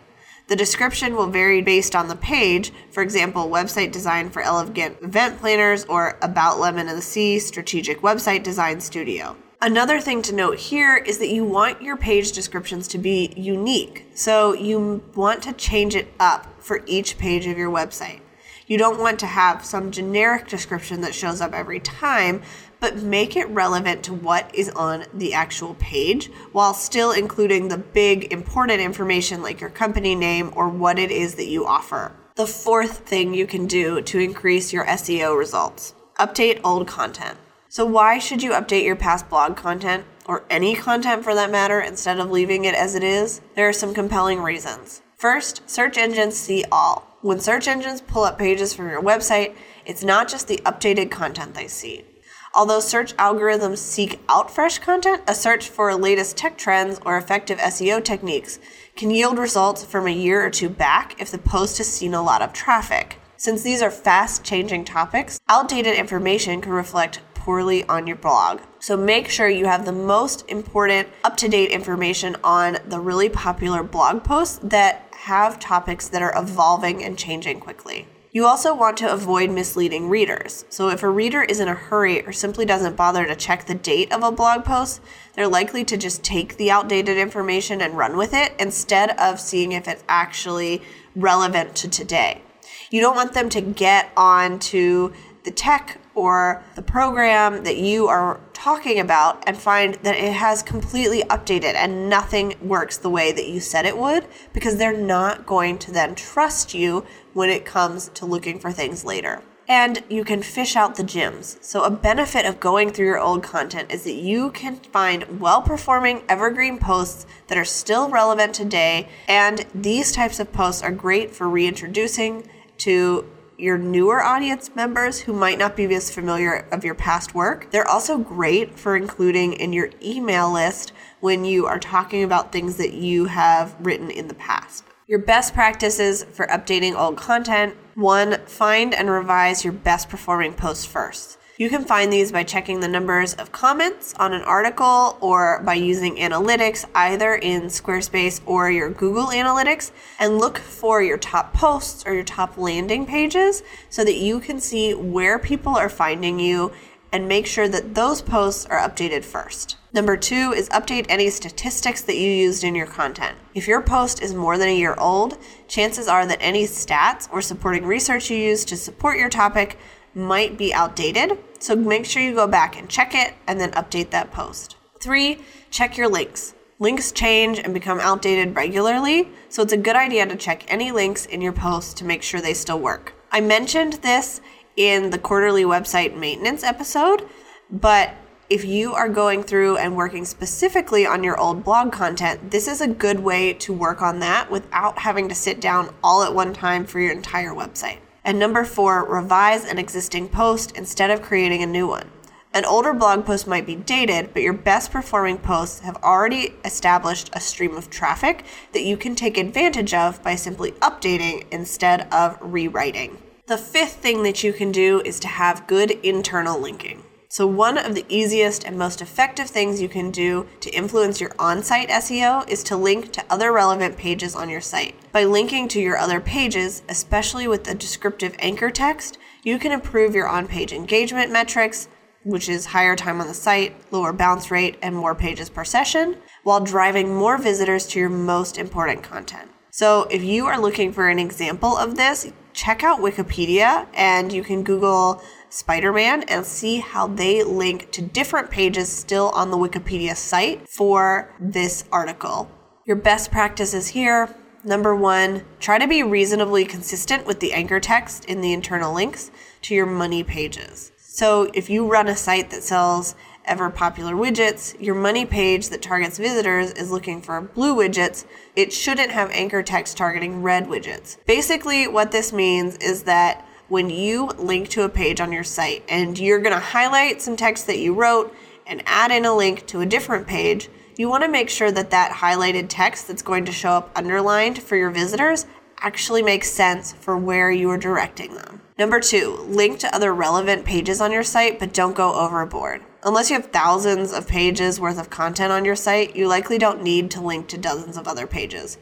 The 0.51 0.57
description 0.57 1.15
will 1.15 1.29
vary 1.29 1.63
based 1.63 1.95
on 1.95 2.09
the 2.09 2.17
page, 2.17 2.73
for 2.91 3.05
example, 3.05 3.49
website 3.49 3.93
design 3.93 4.31
for 4.31 4.43
elegant 4.43 5.01
event 5.01 5.39
planners 5.39 5.85
or 5.85 6.19
about 6.23 6.59
Lemon 6.59 6.89
and 6.89 6.99
the 6.99 7.03
Sea 7.03 7.39
strategic 7.39 8.01
website 8.01 8.43
design 8.43 8.81
studio. 8.81 9.37
Another 9.61 10.01
thing 10.01 10.23
to 10.23 10.35
note 10.35 10.59
here 10.59 10.97
is 10.97 11.19
that 11.19 11.29
you 11.29 11.45
want 11.45 11.81
your 11.81 11.97
page 11.97 12.33
descriptions 12.33 12.89
to 12.89 12.99
be 12.99 13.33
unique. 13.37 14.07
So 14.15 14.53
you 14.53 15.05
want 15.15 15.41
to 15.45 15.53
change 15.53 15.95
it 15.95 16.13
up 16.19 16.49
for 16.59 16.83
each 16.85 17.17
page 17.17 17.47
of 17.47 17.57
your 17.57 17.71
website. 17.71 18.19
You 18.67 18.77
don't 18.77 18.99
want 18.99 19.21
to 19.21 19.27
have 19.27 19.65
some 19.65 19.93
generic 19.93 20.49
description 20.49 21.01
that 21.03 21.15
shows 21.15 21.41
up 21.41 21.53
every 21.53 21.79
time, 21.79 22.43
but 22.81 22.97
make 22.97 23.37
it 23.37 23.49
relevant 23.51 24.03
to 24.05 24.15
what 24.15 24.53
is 24.55 24.71
on 24.71 25.05
the 25.15 25.33
actual 25.35 25.75
page 25.75 26.31
while 26.53 26.75
still 26.75 27.13
including 27.13 27.69
the 27.69 27.79
big 27.79 28.33
important 28.33 28.81
information 28.81 29.43
like 29.43 29.61
your 29.61 29.71
company 29.71 30.15
name 30.15 30.53
or 30.57 30.69
what 30.69 30.99
it 30.99 31.11
is 31.11 31.37
that 31.37 31.47
you 31.47 31.67
offer. 31.67 32.13
The 32.35 32.47
fourth 32.47 33.07
thing 33.07 33.35
you 33.35 33.47
can 33.47 33.67
do 33.67 34.01
to 34.03 34.19
increase 34.19 34.73
your 34.73 34.87
SEO 34.87 35.39
results 35.39 35.95
update 36.19 36.61
old 36.63 36.87
content. 36.87 37.39
So, 37.69 37.87
why 37.87 38.19
should 38.19 38.43
you 38.43 38.51
update 38.51 38.85
your 38.85 38.97
past 38.97 39.29
blog 39.31 39.57
content, 39.57 40.05
or 40.27 40.45
any 40.51 40.75
content 40.75 41.25
for 41.25 41.35
that 41.35 41.51
matter, 41.51 41.81
instead 41.81 42.19
of 42.19 42.31
leaving 42.31 42.65
it 42.65 42.75
as 42.75 42.95
it 42.95 43.03
is? 43.05 43.41
There 43.55 43.69
are 43.69 43.73
some 43.73 43.95
compelling 43.95 44.43
reasons. 44.43 45.03
First, 45.17 45.69
search 45.71 45.97
engines 45.97 46.37
see 46.37 46.65
all. 46.71 47.17
When 47.23 47.41
search 47.41 47.69
engines 47.69 48.01
pull 48.01 48.25
up 48.25 48.39
pages 48.39 48.75
from 48.75 48.89
your 48.91 49.03
website, 49.03 49.55
it's 49.87 50.03
not 50.03 50.29
just 50.29 50.49
the 50.49 50.61
updated 50.65 51.11
content 51.11 51.55
they 51.55 51.69
see. 51.69 52.05
Although 52.53 52.81
search 52.81 53.17
algorithms 53.17 53.79
seek 53.79 54.19
out 54.29 54.51
fresh 54.51 54.81
content, 54.81 55.23
a 55.29 55.35
search 55.37 55.69
for 55.69 55.95
latest 55.95 56.37
tech 56.37 56.59
trends 56.59 56.99
or 57.07 57.17
effective 57.17 57.59
SEO 57.59 58.03
techniques 58.03 58.59
can 58.97 59.11
yield 59.13 59.39
results 59.39 59.85
from 59.85 60.09
a 60.09 60.11
year 60.11 60.45
or 60.45 60.51
two 60.51 60.69
back 60.69 61.21
if 61.21 61.31
the 61.31 61.39
post 61.39 61.79
has 61.79 61.87
seen 61.87 62.13
a 62.13 62.23
lot 62.23 62.43
of 62.43 62.53
traffic. 62.53 63.19
Since 63.37 63.63
these 63.63 63.83
are 63.83 63.91
fast 63.91 64.43
changing 64.43 64.85
topics, 64.85 65.39
outdated 65.49 65.95
information 65.95 66.61
can 66.61 66.73
reflect 66.73 67.21
poorly 67.35 67.85
on 67.85 68.09
your 68.09 68.17
blog. 68.17 68.61
So 68.81 68.97
make 68.97 69.29
sure 69.29 69.49
you 69.49 69.67
have 69.67 69.85
the 69.85 69.93
most 69.93 70.45
important 70.49 71.09
up 71.23 71.37
to 71.39 71.49
date 71.49 71.71
information 71.71 72.37
on 72.43 72.79
the 72.89 72.99
really 72.99 73.29
popular 73.29 73.85
blog 73.85 74.25
posts 74.25 74.59
that 74.65 75.07
have 75.13 75.61
topics 75.61 76.09
that 76.09 76.21
are 76.21 76.37
evolving 76.37 77.05
and 77.05 77.17
changing 77.17 77.61
quickly. 77.61 78.09
You 78.33 78.47
also 78.47 78.73
want 78.73 78.97
to 78.99 79.13
avoid 79.13 79.51
misleading 79.51 80.09
readers. 80.09 80.65
So, 80.69 80.89
if 80.89 81.03
a 81.03 81.09
reader 81.09 81.43
is 81.43 81.59
in 81.59 81.67
a 81.67 81.75
hurry 81.75 82.25
or 82.25 82.33
simply 82.33 82.65
doesn't 82.65 82.97
bother 82.97 83.27
to 83.27 83.35
check 83.35 83.67
the 83.67 83.75
date 83.75 84.13
of 84.13 84.23
a 84.23 84.31
blog 84.31 84.65
post, 84.65 85.01
they're 85.35 85.49
likely 85.49 85.85
to 85.87 85.97
just 85.97 86.23
take 86.23 86.57
the 86.57 86.71
outdated 86.71 87.19
information 87.19 87.81
and 87.81 87.97
run 87.97 88.17
with 88.17 88.33
it 88.33 88.55
instead 88.61 89.19
of 89.19 89.41
seeing 89.41 89.73
if 89.73 89.89
it's 89.89 90.05
actually 90.09 90.81
relevant 91.17 91.75
to 91.77 91.89
today. 91.89 92.43
You 92.91 93.01
don't 93.01 93.17
want 93.17 93.33
them 93.33 93.49
to 93.49 93.61
get 93.61 94.13
on 94.17 94.61
to 94.61 95.13
the 95.43 95.51
tech 95.51 96.00
or 96.21 96.63
the 96.75 96.83
program 96.83 97.65
that 97.65 97.79
you 97.79 98.07
are 98.07 98.39
talking 98.53 99.01
about 99.01 99.43
and 99.47 99.57
find 99.57 99.95
that 100.03 100.17
it 100.17 100.35
has 100.35 100.63
completely 100.63 101.23
updated 101.25 101.75
and 101.75 102.11
nothing 102.11 102.55
works 102.61 102.99
the 102.99 103.09
way 103.09 103.33
that 103.33 103.49
you 103.49 103.59
said 103.59 103.87
it 103.87 103.97
would 103.97 104.27
because 104.53 104.77
they're 104.77 104.97
not 104.97 105.47
going 105.47 105.79
to 105.79 105.91
then 105.91 106.15
trust 106.15 106.75
you 106.75 107.07
when 107.33 107.49
it 107.49 107.65
comes 107.65 108.11
to 108.11 108.27
looking 108.27 108.59
for 108.59 108.71
things 108.71 109.03
later. 109.03 109.43
And 109.67 110.03
you 110.11 110.25
can 110.25 110.43
fish 110.43 110.77
out 110.77 110.97
the 110.97 111.05
gems. 111.05 111.57
So, 111.61 111.85
a 111.85 111.91
benefit 111.91 112.45
of 112.45 112.59
going 112.59 112.91
through 112.91 113.07
your 113.07 113.21
old 113.21 113.45
content 113.45 113.93
is 113.93 114.03
that 114.03 114.15
you 114.15 114.51
can 114.51 114.77
find 114.77 115.41
well 115.41 115.63
performing 115.63 116.25
evergreen 116.29 116.79
posts 116.79 117.25
that 117.47 117.57
are 117.57 117.65
still 117.65 118.11
relevant 118.11 118.53
today. 118.53 119.09
And 119.29 119.65
these 119.73 120.11
types 120.11 120.41
of 120.41 120.53
posts 120.53 120.83
are 120.83 120.91
great 120.91 121.31
for 121.31 121.49
reintroducing 121.49 122.49
to 122.79 123.25
your 123.61 123.79
newer 123.79 124.23
audience 124.23 124.75
members 124.75 125.21
who 125.21 125.33
might 125.33 125.59
not 125.59 125.77
be 125.77 125.93
as 125.95 126.11
familiar 126.11 126.67
of 126.73 126.85
your 126.85 126.95
past 126.95 127.35
work. 127.35 127.71
They're 127.71 127.87
also 127.87 128.19
great 128.19 128.79
for 128.79 128.97
including 128.97 129.53
in 129.53 129.73
your 129.73 129.91
email 130.03 130.53
list 130.53 130.93
when 131.21 131.45
you 131.45 131.67
are 131.67 131.79
talking 131.79 132.23
about 132.23 132.53
things 132.53 132.77
that 132.77 132.93
you 132.93 133.27
have 133.27 133.77
written 133.81 134.11
in 134.11 134.29
the 134.29 134.35
past. 134.35 134.85
Your 135.07 135.19
best 135.19 135.55
practices 135.55 136.25
for 136.25 136.47
updating 136.47 136.95
old 136.95 137.17
content 137.17 137.75
one, 137.95 138.39
find 138.47 138.95
and 138.95 139.11
revise 139.11 139.65
your 139.65 139.73
best 139.73 140.09
performing 140.09 140.55
posts 140.55 140.85
first. 140.85 141.37
You 141.61 141.69
can 141.69 141.85
find 141.85 142.11
these 142.11 142.33
by 142.33 142.45
checking 142.45 142.81
the 142.81 142.89
numbers 142.89 143.35
of 143.35 143.53
comments 143.53 144.15
on 144.19 144.33
an 144.33 144.41
article 144.41 145.19
or 145.21 145.61
by 145.63 145.75
using 145.75 146.17
analytics 146.17 146.87
either 146.95 147.35
in 147.35 147.65
Squarespace 147.65 148.41
or 148.47 148.71
your 148.71 148.89
Google 148.89 149.27
Analytics 149.27 149.91
and 150.19 150.39
look 150.39 150.57
for 150.57 151.03
your 151.03 151.19
top 151.19 151.53
posts 151.53 152.03
or 152.07 152.15
your 152.15 152.25
top 152.25 152.57
landing 152.57 153.05
pages 153.05 153.63
so 153.91 154.03
that 154.05 154.17
you 154.17 154.41
can 154.41 154.59
see 154.59 154.95
where 154.95 155.39
people 155.39 155.77
are 155.77 155.91
finding 155.91 156.41
you 156.41 156.73
and 157.13 157.29
make 157.29 157.45
sure 157.45 157.69
that 157.69 157.95
those 157.95 158.23
posts 158.23 158.65
are 158.65 158.81
updated 158.81 159.23
first. 159.23 159.77
Number 159.93 160.17
two 160.17 160.55
is 160.57 160.71
update 160.71 161.05
any 161.11 161.29
statistics 161.29 162.01
that 162.01 162.17
you 162.17 162.31
used 162.31 162.65
in 162.65 162.75
your 162.75 162.87
content. 162.87 163.37
If 163.55 163.69
your 163.69 163.83
post 163.83 164.23
is 164.23 164.33
more 164.33 164.57
than 164.57 164.69
a 164.69 164.79
year 164.79 164.95
old, 164.97 165.37
chances 165.69 166.09
are 166.09 166.25
that 166.25 166.39
any 166.41 166.65
stats 166.65 167.31
or 167.31 167.43
supporting 167.43 167.85
research 167.85 168.31
you 168.31 168.39
used 168.39 168.69
to 168.69 168.79
support 168.79 169.19
your 169.19 169.29
topic 169.29 169.77
might 170.15 170.57
be 170.57 170.73
outdated. 170.73 171.39
So 171.61 171.77
make 171.77 172.07
sure 172.07 172.23
you 172.23 172.35
go 172.35 172.47
back 172.47 172.77
and 172.79 172.89
check 172.89 173.15
it 173.15 173.35
and 173.47 173.61
then 173.61 173.71
update 173.73 174.11
that 174.11 174.33
post. 174.33 174.77
Three, 175.01 175.39
check 175.71 175.97
your 175.97 176.09
links. 176.09 176.55
Links 176.79 177.13
change 177.13 177.59
and 177.59 177.75
become 177.75 178.01
outdated 178.01 178.57
regularly, 178.57 179.29
so 179.51 179.63
it's 179.63 179.75
a 179.75 179.77
good 179.77 179.97
idea 179.97 180.27
to 180.27 180.35
check 180.35 180.65
any 180.73 180.91
links 180.91 181.27
in 181.27 181.43
your 181.43 181.53
post 181.53 181.99
to 181.99 182.07
make 182.07 182.23
sure 182.23 182.41
they 182.41 182.55
still 182.55 182.81
work. 182.81 183.13
I 183.31 183.43
mentioned 183.43 183.95
this 183.95 184.41
in 184.77 185.11
the 185.11 185.19
quarterly 185.19 185.65
website 185.65 186.17
maintenance 186.17 186.65
episode, 186.65 187.29
but 187.71 188.15
if 188.49 188.65
you 188.65 188.95
are 188.95 189.11
going 189.11 189.43
through 189.43 189.77
and 189.77 189.95
working 189.95 190.25
specifically 190.25 191.07
on 191.07 191.23
your 191.23 191.39
old 191.39 191.63
blog 191.63 191.93
content, 191.93 192.51
this 192.51 192.67
is 192.67 192.81
a 192.81 192.89
good 192.89 193.21
way 193.21 193.53
to 193.53 193.75
work 193.75 194.01
on 194.01 194.21
that 194.21 194.51
without 194.51 194.99
having 194.99 195.29
to 195.29 195.35
sit 195.35 195.61
down 195.61 195.95
all 196.03 196.23
at 196.23 196.35
one 196.35 196.55
time 196.55 196.87
for 196.87 196.99
your 196.99 197.13
entire 197.13 197.51
website. 197.51 197.99
And 198.25 198.39
number 198.39 198.65
four, 198.65 199.05
revise 199.05 199.65
an 199.65 199.79
existing 199.79 200.29
post 200.29 200.77
instead 200.77 201.11
of 201.11 201.23
creating 201.23 201.63
a 201.63 201.67
new 201.67 201.87
one. 201.87 202.11
An 202.53 202.65
older 202.65 202.93
blog 202.93 203.25
post 203.25 203.47
might 203.47 203.65
be 203.65 203.77
dated, 203.77 204.33
but 204.33 204.43
your 204.43 204.53
best 204.53 204.91
performing 204.91 205.39
posts 205.39 205.81
have 205.81 205.97
already 206.03 206.55
established 206.65 207.31
a 207.33 207.41
stream 207.41 207.77
of 207.77 207.91
traffic 207.91 208.45
that 208.73 208.83
you 208.83 208.97
can 208.97 209.15
take 209.15 209.39
advantage 209.39 209.95
of 209.95 210.21
by 210.25 210.35
simply 210.35 210.73
updating 210.73 211.47
instead 211.53 212.13
of 212.13 212.37
rewriting. 212.41 213.19
The 213.47 213.57
fifth 213.57 213.97
thing 213.97 214.25
that 214.25 214.43
you 214.43 214.53
can 214.53 214.73
do 214.73 215.01
is 215.05 215.21
to 215.21 215.29
have 215.29 215.69
good 215.69 215.93
internal 216.03 216.59
linking. 216.59 217.05
So, 217.33 217.47
one 217.47 217.79
of 217.79 217.95
the 217.95 218.05
easiest 218.09 218.65
and 218.65 218.77
most 218.77 219.01
effective 219.01 219.49
things 219.49 219.81
you 219.81 219.89
can 219.89 220.11
do 220.11 220.49
to 220.59 220.71
influence 220.71 221.21
your 221.21 221.31
on 221.39 221.63
site 221.63 221.89
SEO 221.89 222.49
is 222.49 222.65
to 222.65 222.77
link 222.77 223.13
to 223.13 223.25
other 223.31 223.53
relevant 223.53 223.97
pages 223.97 224.35
on 224.35 224.51
your 224.51 224.61
site. 224.61 224.97
By 225.13 225.23
linking 225.23 225.69
to 225.69 225.81
your 225.81 225.97
other 225.97 226.19
pages, 226.19 226.83
especially 226.89 227.47
with 227.47 227.63
the 227.63 227.75
descriptive 227.77 228.35
anchor 228.41 228.73
text, 228.73 229.17
you 229.45 229.61
can 229.61 229.71
improve 229.71 230.13
your 230.13 230.27
on 230.27 230.49
page 230.49 230.73
engagement 230.73 231.31
metrics, 231.31 231.87
which 232.25 232.49
is 232.49 232.67
higher 232.67 232.97
time 232.97 233.21
on 233.21 233.29
the 233.29 233.35
site, 233.35 233.77
lower 233.93 234.13
bounce 234.13 234.51
rate, 234.51 234.77
and 234.83 234.97
more 234.97 235.15
pages 235.15 235.49
per 235.49 235.63
session, 235.63 236.17
while 236.43 236.59
driving 236.59 237.15
more 237.15 237.39
visitors 237.39 237.87
to 237.87 238.01
your 238.01 238.09
most 238.09 238.59
important 238.59 239.05
content. 239.05 239.49
So, 239.71 240.09
if 240.11 240.25
you 240.25 240.47
are 240.47 240.61
looking 240.61 240.93
for 240.93 241.09
an 241.09 241.21
example 241.21 241.77
of 241.77 241.95
this, 241.95 242.33
check 242.53 242.83
out 242.83 242.99
Wikipedia 242.99 243.87
and 243.95 244.33
you 244.33 244.43
can 244.43 244.65
Google 244.65 245.23
Spider 245.51 245.93
Man 245.93 246.23
and 246.25 246.47
see 246.47 246.79
how 246.79 247.07
they 247.07 247.43
link 247.43 247.91
to 247.93 248.03
different 248.03 248.51
pages 248.51 248.89
still 248.89 249.31
on 249.31 249.51
the 249.51 249.59
Wikipedia 249.59 250.17
site 250.17 250.69
for 250.69 251.35
this 251.39 251.85
article. 251.93 252.51
Your 252.87 252.97
best 252.97 253.31
practices 253.31 253.89
here 253.89 254.35
number 254.65 254.95
one, 254.95 255.43
try 255.59 255.79
to 255.79 255.89
be 255.89 256.03
reasonably 256.03 256.65
consistent 256.65 257.27
with 257.27 257.41
the 257.41 257.53
anchor 257.53 257.81
text 257.81 258.25
in 258.27 258.41
the 258.41 258.53
internal 258.53 258.93
links 258.93 259.31
to 259.63 259.75
your 259.75 259.87
money 259.87 260.23
pages. 260.23 260.93
So 260.99 261.51
if 261.55 261.69
you 261.69 261.87
run 261.87 262.09
a 262.09 262.17
site 262.17 262.51
that 262.51 262.63
sells 262.63 263.15
ever 263.45 263.71
popular 263.71 264.15
widgets, 264.15 264.81
your 264.81 264.95
money 264.95 265.25
page 265.25 265.71
that 265.71 265.83
targets 265.83 266.19
visitors 266.19 266.73
is 266.73 266.91
looking 266.91 267.21
for 267.21 267.41
blue 267.41 267.75
widgets, 267.75 268.25
it 268.55 268.73
shouldn't 268.73 269.11
have 269.11 269.31
anchor 269.31 269.63
text 269.63 269.97
targeting 269.97 270.43
red 270.43 270.67
widgets. 270.67 271.17
Basically, 271.27 271.89
what 271.89 272.13
this 272.13 272.33
means 272.33 272.77
is 272.77 273.05
that 273.05 273.45
when 273.71 273.89
you 273.89 274.27
link 274.37 274.69
to 274.69 274.83
a 274.83 274.89
page 274.89 275.21
on 275.21 275.31
your 275.31 275.45
site 275.45 275.85
and 275.89 276.19
you're 276.19 276.41
going 276.41 276.53
to 276.53 276.59
highlight 276.59 277.23
some 277.23 277.37
text 277.37 277.69
that 277.69 277.79
you 277.79 277.95
wrote 277.95 278.35
and 278.67 278.83
add 278.85 279.13
in 279.13 279.25
a 279.25 279.35
link 279.35 279.65
to 279.69 279.81
a 279.81 279.87
different 279.87 280.27
page, 280.27 280.69
you 280.97 281.09
want 281.09 281.23
to 281.23 281.31
make 281.31 281.49
sure 281.49 281.71
that 281.71 281.91
that 281.91 282.11
highlighted 282.11 282.67
text 282.69 283.07
that's 283.07 283.23
going 283.23 283.45
to 283.45 283.53
show 283.53 283.71
up 283.71 283.93
underlined 283.95 284.61
for 284.61 284.75
your 284.77 284.91
visitors 284.91 285.47
actually 285.79 286.21
makes 286.21 286.51
sense 286.51 286.93
for 286.93 287.17
where 287.17 287.51
you 287.51 287.71
are 287.71 287.79
directing 287.79 288.35
them. 288.35 288.61
Number 288.77 288.99
two, 288.99 289.37
link 289.47 289.79
to 289.79 289.95
other 289.95 290.13
relevant 290.13 290.65
pages 290.65 291.01
on 291.01 291.13
your 291.13 291.23
site, 291.23 291.61
but 291.61 291.73
don't 291.73 291.95
go 291.95 292.15
overboard. 292.15 292.83
Unless 293.05 293.31
you 293.31 293.37
have 293.37 293.53
thousands 293.53 294.13
of 294.13 294.27
pages 294.27 294.81
worth 294.81 294.99
of 294.99 295.11
content 295.11 295.53
on 295.53 295.65
your 295.65 295.77
site, 295.77 296.17
you 296.17 296.27
likely 296.27 296.59
don't 296.59 296.83
need 296.83 297.11
to 297.13 297.21
link 297.21 297.47
to 297.49 297.57
dozens 297.57 297.97
of 297.97 298.09
other 298.09 298.27
pages 298.27 298.79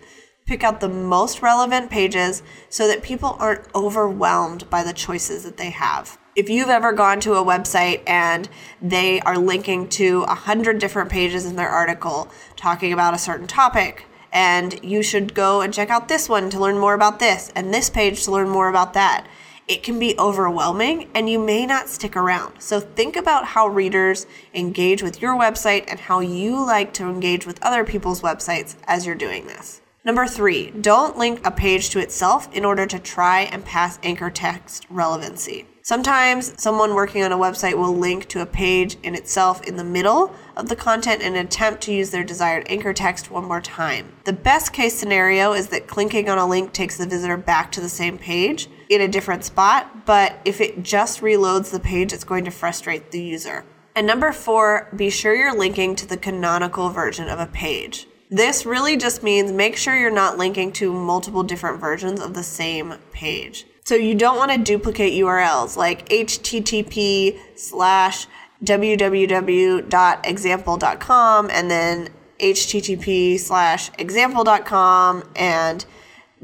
pick 0.49 0.65
out 0.65 0.81
the 0.81 0.89
most 0.89 1.43
relevant 1.43 1.91
pages 1.91 2.43
so 2.71 2.89
that 2.89 3.03
people 3.03 3.37
aren't 3.39 3.73
overwhelmed 3.75 4.69
by 4.71 4.83
the 4.83 4.95
choices 4.95 5.45
that 5.45 5.59
they 5.59 5.71
have. 5.71 6.19
If 6.35 6.49
you've 6.49 6.71
ever 6.71 6.93
gone 6.93 7.21
to 7.21 7.35
a 7.35 7.45
website 7.45 8.03
and 8.07 8.49
they 8.81 9.21
are 9.21 9.37
linking 9.37 9.89
to 9.91 10.23
a 10.23 10.35
hundred 10.35 10.79
different 10.79 11.11
pages 11.11 11.45
in 11.45 11.57
their 11.57 11.69
article 11.69 12.31
talking 12.57 12.93
about 12.93 13.15
a 13.15 13.19
certain 13.19 13.47
topic, 13.47 14.07
and 14.33 14.83
you 14.83 15.03
should 15.03 15.35
go 15.35 15.61
and 15.61 15.73
check 15.73 15.91
out 15.91 16.09
this 16.09 16.29
one 16.29 16.49
to 16.51 16.59
learn 16.59 16.79
more 16.79 16.95
about 16.95 17.19
this, 17.19 17.53
and 17.55 17.73
this 17.73 17.91
page 17.91 18.25
to 18.25 18.31
learn 18.31 18.49
more 18.49 18.69
about 18.69 18.95
that. 18.95 19.27
It 19.67 19.83
can 19.83 19.99
be 19.99 20.19
overwhelming 20.19 21.11
and 21.15 21.29
you 21.29 21.39
may 21.39 21.67
not 21.67 21.89
stick 21.91 22.17
around. 22.17 22.61
So, 22.61 22.81
think 22.81 23.17
about 23.17 23.45
how 23.45 23.69
readers 23.69 24.27
engage 24.55 25.03
with 25.03 25.21
your 25.21 25.37
website 25.37 25.85
and 25.89 26.01
how 26.01 26.21
you 26.21 26.65
like 26.65 26.95
to 26.95 27.05
engage 27.05 27.47
with 27.47 27.63
other 27.63 27.85
people's 27.85 28.23
websites 28.23 28.77
as 28.87 29.05
you're 29.05 29.15
doing 29.15 29.47
this. 29.47 29.83
Number 30.09 30.27
three, 30.27 30.71
don't 30.71 31.18
link 31.18 31.47
a 31.47 31.51
page 31.51 31.90
to 31.90 31.99
itself 31.99 32.49
in 32.55 32.64
order 32.64 32.87
to 32.87 32.99
try 32.99 33.40
and 33.40 33.62
pass 33.62 33.99
anchor 34.03 34.31
text 34.31 34.87
relevancy. 34.88 35.66
Sometimes 35.83 36.55
someone 36.59 36.94
working 36.94 37.23
on 37.25 37.33
a 37.33 37.37
website 37.37 37.77
will 37.77 37.94
link 37.94 38.27
to 38.29 38.40
a 38.40 38.47
page 38.47 38.97
in 39.03 39.14
itself 39.14 39.62
in 39.64 39.77
the 39.77 39.85
middle 39.85 40.35
of 40.57 40.71
the 40.71 40.77
content 40.77 41.21
in 41.21 41.37
attempt 41.37 41.83
to 41.83 41.92
use 41.92 42.09
their 42.09 42.25
desired 42.25 42.66
anchor 42.71 42.94
text 42.94 43.31
one 43.31 43.44
more 43.44 43.61
time. 43.61 44.14
The 44.25 44.33
best 44.33 44.73
case 44.73 44.99
scenario 44.99 45.53
is 45.53 45.68
that 45.68 45.88
clicking 45.88 46.31
on 46.31 46.38
a 46.38 46.49
link 46.49 46.73
takes 46.73 46.97
the 46.97 47.07
visitor 47.07 47.37
back 47.37 47.71
to 47.73 47.83
the 47.83 47.90
same 47.90 48.16
page 48.16 48.66
in 48.88 49.03
a 49.03 49.09
different 49.09 49.44
spot, 49.44 50.07
but 50.07 50.40
if 50.47 50.62
it 50.62 50.83
just 50.83 51.21
reloads 51.21 51.71
the 51.71 51.81
page, 51.81 52.14
it's 52.14 52.25
going 52.25 52.47
to 52.47 52.51
frustrate 52.51 53.11
the 53.11 53.21
user. 53.21 53.62
And 53.94 54.07
number 54.07 54.33
four, 54.33 54.88
be 54.97 55.11
sure 55.11 55.35
you're 55.35 55.55
linking 55.55 55.97
to 55.97 56.07
the 56.07 56.16
canonical 56.16 56.88
version 56.88 57.29
of 57.29 57.38
a 57.38 57.47
page. 57.47 58.07
This 58.31 58.67
really 58.67 58.97
just 58.97 59.23
means 59.23 59.53
make 59.53 59.77
sure 59.77 59.97
you're 59.97 60.11
not 60.11 60.37
linking 60.37 60.71
to 60.73 60.93
multiple 60.93 61.43
different 61.43 61.81
versions 61.81 62.21
of 62.21 62.35
the 62.35 62.43
same 62.43 62.97
page. 63.11 63.64
So 63.85 63.95
you 63.95 64.14
don't 64.14 64.37
want 64.37 64.53
to 64.53 64.59
duplicate 64.59 65.14
URLs 65.14 65.75
like 65.77 66.07
http 66.11 67.38
slash 67.57 68.27
www.example.com 68.62 71.51
and 71.51 71.71
then 71.71 72.11
http 72.38 73.38
slash 73.38 73.91
example.com 73.99 75.23
and 75.35 75.87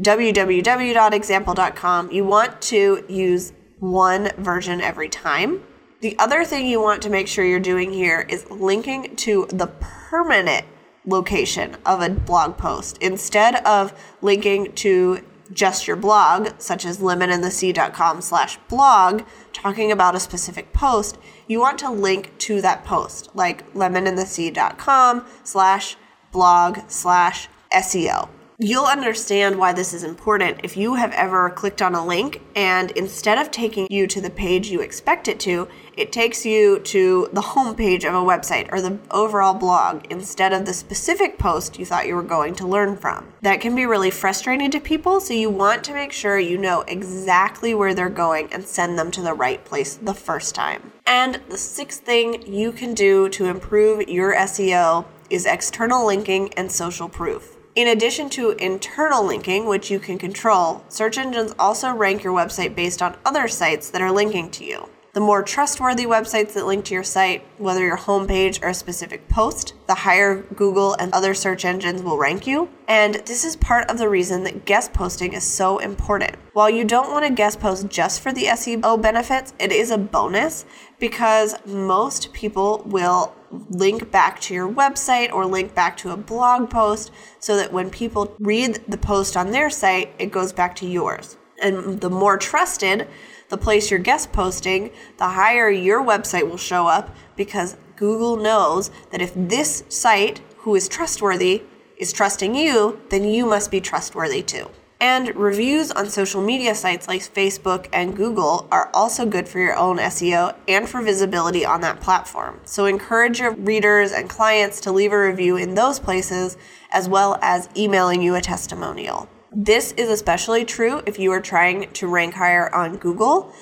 www.example.com, 0.01 2.11
you 2.11 2.25
want 2.25 2.62
to 2.62 3.05
use 3.09 3.53
one 3.79 4.31
version 4.38 4.81
every 4.81 5.11
time. 5.11 5.62
The 6.01 6.18
other 6.18 6.44
thing 6.44 6.66
you 6.66 6.81
want 6.81 7.03
to 7.03 7.11
make 7.11 7.29
sure 7.29 7.44
you're 7.44 7.61
doing 7.61 7.92
here 7.92 8.27
is 8.29 8.51
linking 8.51 9.14
to 9.16 9.47
the 9.51 9.66
permanent 9.66 10.64
location 11.07 11.77
of 11.85 12.01
a 12.01 12.11
blog 12.11 12.57
post 12.57 12.99
instead 12.99 13.57
of 13.67 13.93
linking 14.23 14.73
to 14.73 15.21
just 15.53 15.87
your 15.87 15.97
blog, 15.97 16.49
such 16.59 16.85
as 16.85 16.99
lemonandthesea.com 16.99 18.21
slash 18.21 18.59
blog, 18.69 19.23
talking 19.53 19.93
about 19.93 20.14
a 20.14 20.21
specific 20.21 20.73
post, 20.73 21.19
you 21.47 21.61
want 21.61 21.79
to 21.79 21.90
link 21.90 22.37
to 22.38 22.61
that 22.62 22.85
post, 22.85 23.29
like 23.35 23.71
lemonandthesea.com 23.75 25.25
slash 25.45 25.97
blog 26.33 26.79
slash 26.88 27.49
SEO. 27.73 28.29
You'll 28.59 28.85
understand 28.85 29.59
why 29.59 29.73
this 29.73 29.93
is 29.93 30.05
important 30.05 30.61
if 30.62 30.77
you 30.77 30.95
have 30.95 31.11
ever 31.11 31.51
clicked 31.51 31.83
on 31.83 31.97
a 31.97 32.07
link 32.07 32.40
and 32.55 32.93
instead 32.93 33.37
of 33.37 33.51
taking 33.51 33.88
you 33.90 34.07
to 34.07 34.21
the 34.21 34.31
page 34.31 34.69
you 34.69 34.81
expect 34.81 35.27
it 35.27 35.40
to, 35.40 35.67
it 35.97 36.12
takes 36.12 36.47
you 36.47 36.79
to 36.79 37.29
the 37.33 37.40
homepage 37.40 38.05
of 38.05 38.14
a 38.14 38.19
website 38.19 38.73
or 38.73 38.81
the 38.81 39.01
overall 39.11 39.55
blog 39.55 40.05
instead 40.09 40.53
of 40.53 40.67
the 40.67 40.73
specific 40.73 41.37
post 41.37 41.81
you 41.81 41.85
thought 41.85 42.07
you 42.07 42.14
were 42.14 42.23
going 42.23 42.55
to 42.55 42.67
learn 42.67 42.97
from. 42.97 43.27
That 43.43 43.61
can 43.61 43.75
be 43.75 43.87
really 43.87 44.12
frustrating 44.12 44.71
to 44.71 44.79
people, 44.79 45.21
so 45.21 45.35
you 45.35 45.51
want 45.51 45.83
to 45.85 45.93
make 45.93 46.12
sure 46.12 46.38
you 46.38 46.57
know 46.57 46.83
exactly 46.83 47.75
where 47.75 47.93
they're 47.93 48.09
going 48.09 48.53
and 48.53 48.64
send 48.64 48.97
them 48.97 49.11
to 49.12 49.23
the 49.23 49.35
right 49.35 49.64
place 49.64 49.97
the 49.97 50.14
first 50.14 50.55
time. 50.55 50.93
And 51.07 51.40
the 51.49 51.59
sixth 51.59 52.03
thing 52.03 52.47
you 52.47 52.71
can 52.71 52.95
do 52.95 53.29
to 53.31 53.47
improve 53.47 54.09
your 54.09 54.33
SEO 54.37 55.07
is 55.29 55.45
external 55.45 56.07
linking 56.07 56.55
and 56.55 56.71
social 56.71 57.09
proof. 57.09 57.54
In 57.74 57.88
addition 57.88 58.30
to 58.30 58.52
internal 58.52 59.24
linking, 59.24 59.66
which 59.66 59.90
you 59.90 59.98
can 59.98 60.16
control, 60.16 60.84
search 60.88 61.18
engines 61.18 61.52
also 61.58 61.90
rank 61.92 62.22
your 62.22 62.32
website 62.32 62.76
based 62.76 63.02
on 63.02 63.16
other 63.24 63.48
sites 63.48 63.90
that 63.90 64.00
are 64.00 64.12
linking 64.12 64.48
to 64.52 64.64
you. 64.64 64.88
The 65.14 65.20
more 65.20 65.44
trustworthy 65.44 66.07
websites 66.07 66.55
that 66.55 66.66
link 66.66 66.87
to 66.87 66.94
your 66.94 67.05
site, 67.05 67.46
whether 67.59 67.85
your 67.85 67.96
homepage 67.96 68.61
or 68.61 68.70
a 68.70 68.74
specific 68.74 69.29
post, 69.29 69.74
the 69.87 69.94
higher 69.94 70.42
Google 70.42 70.94
and 70.94 71.12
other 71.12 71.35
search 71.35 71.64
engines 71.64 72.03
will 72.03 72.18
rank 72.18 72.48
you. 72.48 72.68
And 72.88 73.14
this 73.24 73.44
is 73.44 73.55
part 73.55 73.88
of 73.88 73.98
the 73.98 74.09
reason 74.09 74.42
that 74.42 74.64
guest 74.64 74.92
posting 74.92 75.33
is 75.33 75.44
so 75.44 75.79
important. 75.79 76.35
While 76.53 76.68
you 76.68 76.85
don't 76.85 77.12
want 77.12 77.24
to 77.24 77.33
guest 77.33 77.61
post 77.61 77.88
just 77.88 78.22
for 78.22 78.33
the 78.33 78.46
SEO 78.46 79.00
benefits, 79.00 79.55
it 79.61 79.70
is 79.70 79.92
a 79.92 79.98
bonus 79.98 80.64
because 80.98 81.55
most 81.64 82.33
people 82.33 82.83
will 82.85 83.37
link 83.70 84.11
back 84.11 84.40
to 84.40 84.55
your 84.55 84.68
website 84.68 85.33
or 85.33 85.46
link 85.46 85.77
back 85.77 85.96
to 85.98 86.11
a 86.11 86.16
blog 86.16 86.70
post 86.70 87.12
so 87.38 87.57
that 87.57 87.72
when 87.72 87.88
people 87.88 88.35
read 88.40 88.83
the 88.88 88.98
post 88.98 89.37
on 89.37 89.53
their 89.53 89.70
site, 89.70 90.12
it 90.18 90.33
goes 90.33 90.53
back 90.53 90.74
to 90.74 90.87
yours. 90.88 91.37
And 91.62 92.00
the 92.00 92.11
more 92.11 92.37
trusted 92.37 93.07
the 93.48 93.59
place 93.59 93.90
you're 93.90 94.00
guest 94.00 94.33
posting, 94.33 94.90
the 95.18 95.28
higher 95.28 95.70
your 95.70 96.02
website 96.04 96.48
will 96.48 96.57
show 96.57 96.87
up 96.87 97.14
because 97.37 97.76
Google 97.96 98.37
knows 98.37 98.90
that 99.11 99.22
if 99.22 99.33
this 99.35 99.85
site, 99.88 100.40
who 100.59 100.74
is 100.74 100.88
trustworthy, 100.88 101.62
is 101.96 102.12
trusting 102.12 102.54
you, 102.54 103.00
then 103.11 103.24
you 103.24 103.46
must 103.46 103.70
be 103.70 103.80
trustworthy 103.80 104.42
too. 104.42 104.68
And 105.00 105.37
reviews 105.37 105.90
on 105.90 106.09
social 106.09 106.40
media 106.40 106.74
sites 106.74 107.09
like 107.09 107.20
Facebook 107.20 107.88
and 107.92 108.16
Google 108.16 108.66
are 108.70 108.90
also 108.94 109.26
good 109.26 109.48
for 109.48 109.59
your 109.59 109.76
own 109.76 109.98
SEO 109.98 110.57
and 110.66 110.88
for 110.88 111.02
visibility 111.02 111.64
on 111.64 111.83
that 111.83 112.00
platform. 112.00 112.61
So 112.64 112.87
encourage 112.87 113.40
your 113.40 113.52
readers 113.52 114.12
and 114.12 114.30
clients 114.30 114.80
to 114.80 114.92
leave 114.92 115.12
a 115.12 115.20
review 115.20 115.57
in 115.57 115.74
those 115.74 115.98
places 115.98 116.57
as 116.90 117.09
well 117.09 117.38
as 117.42 117.68
emailing 117.76 118.22
you 118.22 118.35
a 118.35 118.40
testimonial. 118.40 119.28
This 119.57 119.93
is 119.93 120.09
especially 120.09 120.64
true 120.64 121.01
if 121.07 121.21
you 121.21 121.31
are 121.31 121.40
trying 121.40 121.88
to 121.93 122.09
rank 122.09 122.35
higher 122.35 122.75
on 122.75 122.97
Google 122.97 123.53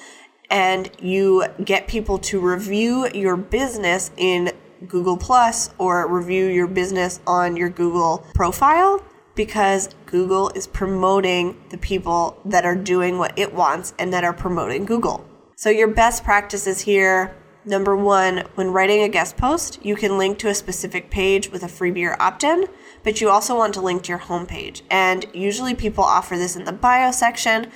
and 0.49 0.91
you 1.03 1.45
get 1.63 1.87
people 1.87 2.17
to 2.19 2.41
review 2.41 3.09
your 3.13 3.37
business 3.37 4.11
in 4.17 4.53
Google 4.89 5.19
Plus 5.19 5.69
or 5.77 6.09
review 6.09 6.47
your 6.47 6.67
business 6.67 7.21
on 7.27 7.59
your 7.59 7.69
Google 7.69 8.25
profile 8.35 9.05
because 9.35 9.91
Google 10.07 10.49
is 10.55 10.67
promoting 10.67 11.63
the 11.69 11.79
people 11.79 12.39
that 12.47 12.65
are 12.65 12.77
doing 12.77 13.19
what 13.19 13.39
it 13.39 13.53
wants 13.53 13.93
and 13.99 14.15
that 14.15 14.25
are 14.25 14.33
promoting 14.33 14.87
Google. 14.87 15.27
So, 15.57 15.69
your 15.69 15.89
best 15.89 16.25
practices 16.25 16.81
here 16.81 17.37
number 17.65 17.97
one, 17.97 18.45
when 18.55 18.73
writing 18.73 19.03
a 19.03 19.09
guest 19.09 19.37
post, 19.37 19.85
you 19.85 19.97
can 19.97 20.19
link 20.19 20.39
to 20.39 20.49
a 20.49 20.55
specific 20.55 21.11
page 21.11 21.51
with 21.51 21.63
a 21.63 21.67
freebie 21.67 22.09
or 22.09 22.21
opt 22.21 22.45
in, 22.45 22.67
but 23.03 23.21
you 23.21 23.29
also 23.31 23.57
want 23.57 23.75
to 23.75 23.81
link 23.81 24.03
to 24.05 24.09
your 24.11 24.19
homepage. 24.19 24.83
And 24.91 25.27
usually 25.33 25.75
people 25.75 26.05
offer 26.05 26.37
this 26.37 26.57
in 26.57 26.65
the 26.65 26.73
bio 26.73 27.11
section, 27.13 27.71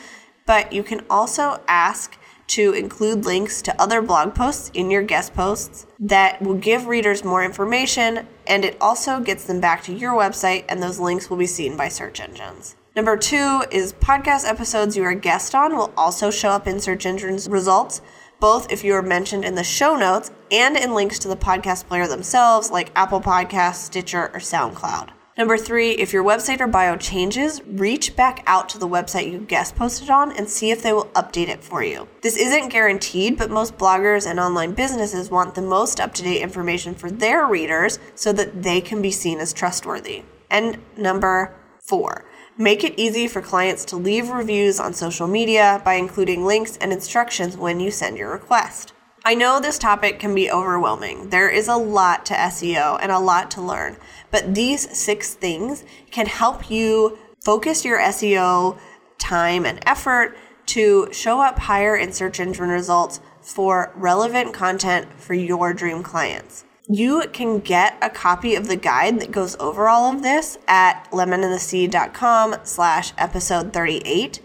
but 0.47 0.73
you 0.73 0.83
can 0.83 1.05
also 1.11 1.61
ask 1.69 2.19
to 2.49 2.73
include 2.73 3.25
links 3.25 3.61
to 3.63 3.81
other 3.81 4.01
blog 4.01 4.35
posts 4.35 4.71
in 4.73 4.91
your 4.91 5.03
guest 5.03 5.35
posts 5.35 5.87
that 5.99 6.41
will 6.41 6.55
give 6.55 6.87
readers 6.87 7.25
more 7.25 7.45
information 7.45 8.27
and 8.47 8.65
it 8.65 8.77
also 8.81 9.21
gets 9.21 9.45
them 9.45 9.61
back 9.61 9.83
to 9.83 9.93
your 9.93 10.13
website 10.13 10.65
and 10.69 10.83
those 10.83 11.01
links 11.01 11.29
will 11.29 11.37
be 11.37 11.47
seen 11.47 11.77
by 11.77 11.89
search 11.89 12.21
engines. 12.21 12.77
Number 12.95 13.17
two 13.17 13.65
is 13.71 13.93
podcast 13.95 14.49
episodes 14.49 14.97
you 14.97 15.03
are 15.03 15.15
guest 15.15 15.55
on 15.55 15.77
will 15.77 15.93
also 15.97 16.31
show 16.31 16.51
up 16.51 16.67
in 16.67 16.81
search 16.81 17.05
engines 17.05 17.49
results, 17.49 18.01
both 18.41 18.71
if 18.71 18.85
you 18.85 18.95
are 18.95 19.03
mentioned 19.03 19.45
in 19.45 19.55
the 19.55 19.65
show 19.65 19.97
notes 19.97 20.31
and 20.51 20.77
in 20.77 20.95
links 20.95 21.19
to 21.19 21.29
the 21.29 21.37
podcast 21.37 21.89
player 21.89 22.07
themselves, 22.07 22.71
like 22.71 22.93
Apple 22.95 23.21
Podcasts, 23.21 23.85
Stitcher, 23.85 24.31
or 24.33 24.41
SoundCloud. 24.41 25.11
Number 25.39 25.59
three, 25.59 25.91
if 25.91 26.15
your 26.15 26.25
website 26.25 26.63
or 26.63 26.67
bio 26.67 26.97
changes, 26.97 27.61
reach 27.67 28.17
back 28.17 28.43
out 28.47 28.71
to 28.71 28.79
the 28.79 28.89
website 28.89 29.31
you 29.31 29.39
guest 29.41 29.77
posted 29.77 30.09
on 30.09 30.33
and 30.33 30.49
see 30.49 30.71
if 30.71 30.83
they 30.83 30.95
will 30.95 31.09
update 31.09 31.49
it 31.49 31.63
for 31.63 31.85
you. 31.85 32.09
This 32.23 32.39
isn't 32.39 32.71
guaranteed, 32.71 33.37
but 33.37 33.51
most 33.51 33.77
bloggers 33.77 34.27
and 34.27 34.41
online 34.41 34.73
businesses 34.73 35.31
want 35.31 35.55
the 35.55 35.61
most 35.61 36.01
up 36.01 36.15
to 36.15 36.23
date 36.23 36.41
information 36.41 36.95
for 36.95 37.11
their 37.11 37.47
readers 37.47 37.99
so 38.15 38.33
that 38.33 38.63
they 38.63 38.81
can 38.81 39.03
be 39.03 39.11
seen 39.11 39.39
as 39.39 39.53
trustworthy. 39.53 40.23
And 40.51 40.79
number 40.97 41.55
four, 41.83 42.25
make 42.57 42.83
it 42.83 42.95
easy 42.97 43.29
for 43.29 43.43
clients 43.43 43.85
to 43.87 43.97
leave 43.97 44.31
reviews 44.31 44.81
on 44.81 44.95
social 44.95 45.27
media 45.27 45.83
by 45.85 45.95
including 45.95 46.47
links 46.47 46.79
and 46.79 46.95
instructions 46.95 47.59
when 47.59 47.79
you 47.79 47.91
send 47.91 48.17
your 48.17 48.33
request. 48.33 48.95
I 49.29 49.35
know 49.35 49.59
this 49.59 49.77
topic 49.77 50.21
can 50.21 50.37
be 50.37 50.53
overwhelming. 50.53 51.31
There 51.31 51.51
is 51.51 51.67
a 51.67 51.75
lot 51.75 52.25
to 52.27 52.35
SEO 52.35 52.97
and 53.03 53.11
a 53.11 53.19
lot 53.19 53.51
to 53.51 53.61
learn, 53.61 53.97
but 54.37 54.55
these 54.55 54.95
six 54.95 55.33
things 55.33 55.83
can 56.11 56.27
help 56.27 56.71
you 56.71 57.17
focus 57.43 57.87
your 57.87 57.99
SEO 57.99 58.79
time 59.17 59.65
and 59.65 59.83
effort 59.87 60.37
to 60.67 61.09
show 61.11 61.41
up 61.41 61.59
higher 61.59 61.97
in 61.97 62.13
search 62.13 62.39
engine 62.39 62.69
results 62.69 63.19
for 63.41 63.95
relevant 63.97 64.53
content 64.53 65.09
for 65.19 65.33
your 65.33 65.73
dream 65.73 66.03
clients. 66.03 66.67
You 66.87 67.23
can 67.33 67.61
get 67.61 67.97
a 68.03 68.11
copy 68.11 68.55
of 68.57 68.69
the 68.69 68.77
guide 68.77 69.21
that 69.21 69.31
goes 69.31 69.57
over 69.57 69.89
all 69.89 70.13
of 70.13 70.23
this 70.23 70.59
at 70.69 71.11
lemonandthesea.com 71.13 72.57
slash 72.63 73.15
episode 73.17 73.73
38 73.73 74.43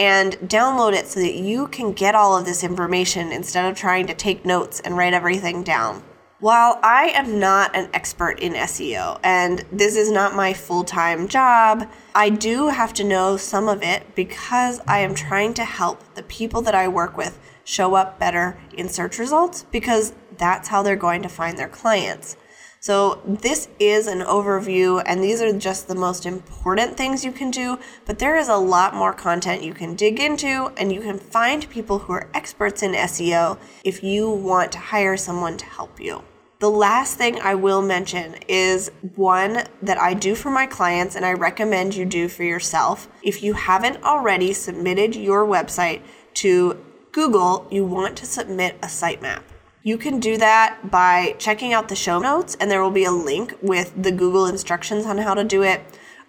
and 0.00 0.32
download 0.48 0.94
it 0.94 1.06
so 1.06 1.20
that 1.20 1.36
you 1.36 1.68
can 1.68 1.92
get 1.92 2.16
all 2.16 2.36
of 2.36 2.44
this 2.44 2.64
information 2.64 3.30
instead 3.30 3.70
of 3.70 3.78
trying 3.78 4.08
to 4.08 4.14
take 4.14 4.44
notes 4.44 4.80
and 4.80 4.96
write 4.96 5.14
everything 5.14 5.62
down. 5.62 6.02
While 6.40 6.78
I 6.84 7.06
am 7.16 7.40
not 7.40 7.74
an 7.74 7.90
expert 7.92 8.38
in 8.38 8.52
SEO 8.52 9.18
and 9.24 9.64
this 9.72 9.96
is 9.96 10.08
not 10.08 10.36
my 10.36 10.52
full 10.52 10.84
time 10.84 11.26
job, 11.26 11.90
I 12.14 12.30
do 12.30 12.68
have 12.68 12.94
to 12.94 13.02
know 13.02 13.36
some 13.36 13.66
of 13.66 13.82
it 13.82 14.14
because 14.14 14.80
I 14.86 15.00
am 15.00 15.16
trying 15.16 15.54
to 15.54 15.64
help 15.64 16.14
the 16.14 16.22
people 16.22 16.62
that 16.62 16.76
I 16.76 16.86
work 16.86 17.16
with 17.16 17.40
show 17.64 17.96
up 17.96 18.20
better 18.20 18.56
in 18.72 18.88
search 18.88 19.18
results 19.18 19.64
because 19.72 20.12
that's 20.36 20.68
how 20.68 20.84
they're 20.84 20.94
going 20.94 21.22
to 21.22 21.28
find 21.28 21.58
their 21.58 21.68
clients. 21.68 22.36
So, 22.80 23.20
this 23.24 23.68
is 23.80 24.06
an 24.06 24.20
overview, 24.20 25.02
and 25.04 25.20
these 25.20 25.42
are 25.42 25.52
just 25.52 25.88
the 25.88 25.96
most 25.96 26.24
important 26.24 26.96
things 26.96 27.24
you 27.24 27.32
can 27.32 27.50
do, 27.50 27.80
but 28.06 28.20
there 28.20 28.36
is 28.36 28.48
a 28.48 28.56
lot 28.56 28.94
more 28.94 29.12
content 29.12 29.64
you 29.64 29.74
can 29.74 29.96
dig 29.96 30.20
into, 30.20 30.70
and 30.76 30.92
you 30.92 31.00
can 31.00 31.18
find 31.18 31.68
people 31.70 31.98
who 31.98 32.12
are 32.12 32.30
experts 32.34 32.84
in 32.84 32.92
SEO 32.92 33.58
if 33.82 34.04
you 34.04 34.30
want 34.30 34.70
to 34.70 34.78
hire 34.78 35.16
someone 35.16 35.56
to 35.56 35.66
help 35.66 35.98
you. 35.98 36.22
The 36.60 36.68
last 36.68 37.16
thing 37.16 37.40
I 37.40 37.54
will 37.54 37.82
mention 37.82 38.34
is 38.48 38.90
one 39.14 39.62
that 39.80 39.96
I 39.96 40.12
do 40.12 40.34
for 40.34 40.50
my 40.50 40.66
clients 40.66 41.14
and 41.14 41.24
I 41.24 41.32
recommend 41.34 41.94
you 41.94 42.04
do 42.04 42.28
for 42.28 42.42
yourself. 42.42 43.06
If 43.22 43.44
you 43.44 43.52
haven't 43.52 44.02
already 44.02 44.52
submitted 44.52 45.14
your 45.14 45.46
website 45.46 46.02
to 46.34 46.84
Google, 47.12 47.68
you 47.70 47.84
want 47.84 48.16
to 48.16 48.26
submit 48.26 48.74
a 48.82 48.86
sitemap. 48.86 49.42
You 49.84 49.98
can 49.98 50.18
do 50.18 50.36
that 50.38 50.90
by 50.90 51.36
checking 51.38 51.72
out 51.72 51.88
the 51.88 51.94
show 51.94 52.18
notes, 52.18 52.56
and 52.58 52.68
there 52.68 52.82
will 52.82 52.90
be 52.90 53.04
a 53.04 53.12
link 53.12 53.54
with 53.62 53.92
the 53.96 54.10
Google 54.10 54.46
instructions 54.46 55.06
on 55.06 55.18
how 55.18 55.34
to 55.34 55.44
do 55.44 55.62
it. 55.62 55.80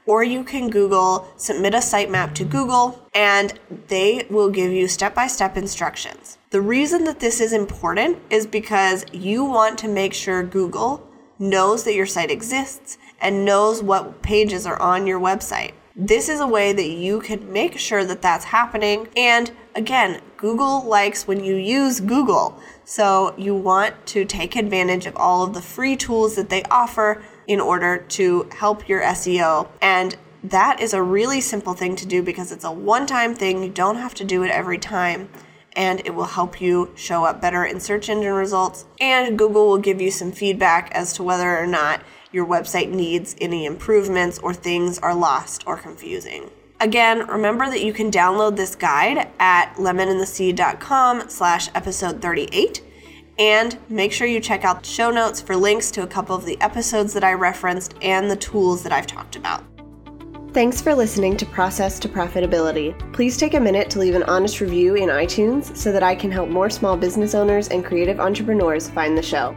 Or 0.06 0.24
you 0.24 0.44
can 0.44 0.70
Google 0.70 1.28
submit 1.38 1.74
a 1.74 1.78
sitemap 1.78 2.36
to 2.36 2.46
Google, 2.46 3.04
and 3.16 3.60
they 3.88 4.28
will 4.30 4.52
give 4.52 4.72
you 4.72 4.88
step 4.88 5.16
by 5.16 5.26
step 5.26 5.58
instructions. 5.58 6.39
The 6.52 6.62
reason 6.62 7.04
that 7.04 7.20
this 7.20 7.40
is 7.42 7.54
important 7.54 8.18
is 8.32 8.48
because 8.48 9.06
you 9.14 9.46
want 9.46 9.78
to 9.80 9.88
make 9.88 10.16
sure 10.16 10.42
Google 10.42 11.08
knows 11.38 11.84
that 11.84 11.94
your 11.94 12.08
site 12.08 12.32
exists 12.32 12.98
and 13.22 13.46
knows 13.46 13.84
what 13.84 14.24
pages 14.24 14.66
are 14.66 14.82
on 14.82 15.06
your 15.06 15.20
website. 15.20 15.74
This 15.96 16.28
is 16.28 16.40
a 16.40 16.48
way 16.48 16.74
that 16.74 16.90
you 16.90 17.20
can 17.20 17.54
make 17.54 17.78
sure 17.78 18.04
that 18.04 18.24
that's 18.24 18.46
happening. 18.46 19.10
And 19.16 19.52
again, 19.76 20.22
Google 20.38 20.84
likes 20.86 21.28
when 21.28 21.44
you 21.44 21.56
use 21.56 22.00
Google. 22.00 22.60
So 22.84 23.36
you 23.38 23.54
want 23.54 24.08
to 24.08 24.26
take 24.26 24.56
advantage 24.56 25.06
of 25.06 25.16
all 25.18 25.44
of 25.44 25.54
the 25.54 25.62
free 25.62 25.96
tools 25.96 26.36
that 26.36 26.50
they 26.50 26.64
offer 26.72 27.22
in 27.46 27.60
order 27.60 28.00
to 28.18 28.50
help 28.58 28.90
your 28.90 29.04
SEO. 29.04 29.68
And 29.84 30.18
that 30.44 30.80
is 30.80 30.96
a 30.96 31.04
really 31.04 31.42
simple 31.42 31.76
thing 31.76 31.96
to 31.98 32.08
do 32.08 32.24
because 32.24 32.52
it's 32.52 32.64
a 32.64 32.72
one 32.72 33.06
time 33.06 33.36
thing. 33.36 33.62
You 33.62 33.70
don't 33.70 33.98
have 33.98 34.16
to 34.16 34.24
do 34.24 34.42
it 34.42 34.50
every 34.50 34.80
time. 34.80 35.30
And 35.80 36.02
it 36.06 36.14
will 36.14 36.26
help 36.26 36.60
you 36.60 36.92
show 36.96 37.24
up 37.24 37.40
better 37.40 37.64
in 37.64 37.80
search 37.80 38.10
engine 38.10 38.34
results. 38.34 38.86
And 39.00 39.40
Google 39.40 39.66
will 39.66 39.78
give 39.78 40.02
you 40.02 40.12
some 40.12 40.34
feedback 40.34 40.92
as 40.92 41.14
to 41.14 41.24
whether 41.24 41.58
or 41.58 41.66
not 41.66 42.02
your 42.34 42.46
website 42.46 42.90
needs 42.90 43.34
any 43.40 43.66
improvements 43.66 44.40
or 44.40 44.54
things 44.54 45.00
are 45.00 45.16
lost 45.16 45.64
or 45.66 45.78
confusing. 45.78 46.52
Again, 46.82 47.26
remember 47.28 47.70
that 47.70 47.82
you 47.82 47.94
can 47.94 48.12
download 48.12 48.58
this 48.58 48.76
guide 48.76 49.30
at 49.40 49.74
lemonandthesea.com 49.76 51.30
slash 51.30 51.70
episode 51.74 52.22
38. 52.22 52.84
And 53.38 53.78
make 53.88 54.12
sure 54.12 54.28
you 54.28 54.42
check 54.42 54.66
out 54.66 54.84
the 54.84 54.90
show 54.90 55.12
notes 55.12 55.40
for 55.40 55.56
links 55.56 55.92
to 55.92 56.04
a 56.04 56.08
couple 56.08 56.36
of 56.36 56.46
the 56.46 56.60
episodes 56.60 57.14
that 57.14 57.24
I 57.24 57.32
referenced 57.34 57.96
and 58.02 58.30
the 58.30 58.36
tools 58.36 58.84
that 58.84 58.92
I've 58.92 59.08
talked 59.08 59.38
about. 59.38 59.64
Thanks 60.52 60.82
for 60.82 60.96
listening 60.96 61.38
to 61.38 61.46
Process 61.46 62.00
to 62.00 62.10
Profitability. 62.10 62.98
Please 63.14 63.38
take 63.38 63.54
a 63.54 63.60
minute 63.60 63.88
to 63.92 64.00
leave 64.00 64.16
an 64.16 64.24
honest 64.24 64.62
review 64.62 64.96
in 64.96 65.10
iTunes 65.10 65.78
so 65.78 65.92
that 65.92 66.02
I 66.02 66.16
can 66.16 66.32
help 66.32 66.50
more 66.50 66.72
small 66.72 66.98
business 66.98 67.36
owners 67.36 67.68
and 67.68 67.86
creative 67.86 68.20
entrepreneurs 68.20 68.90
find 68.90 69.16
the 69.16 69.22
show. 69.22 69.56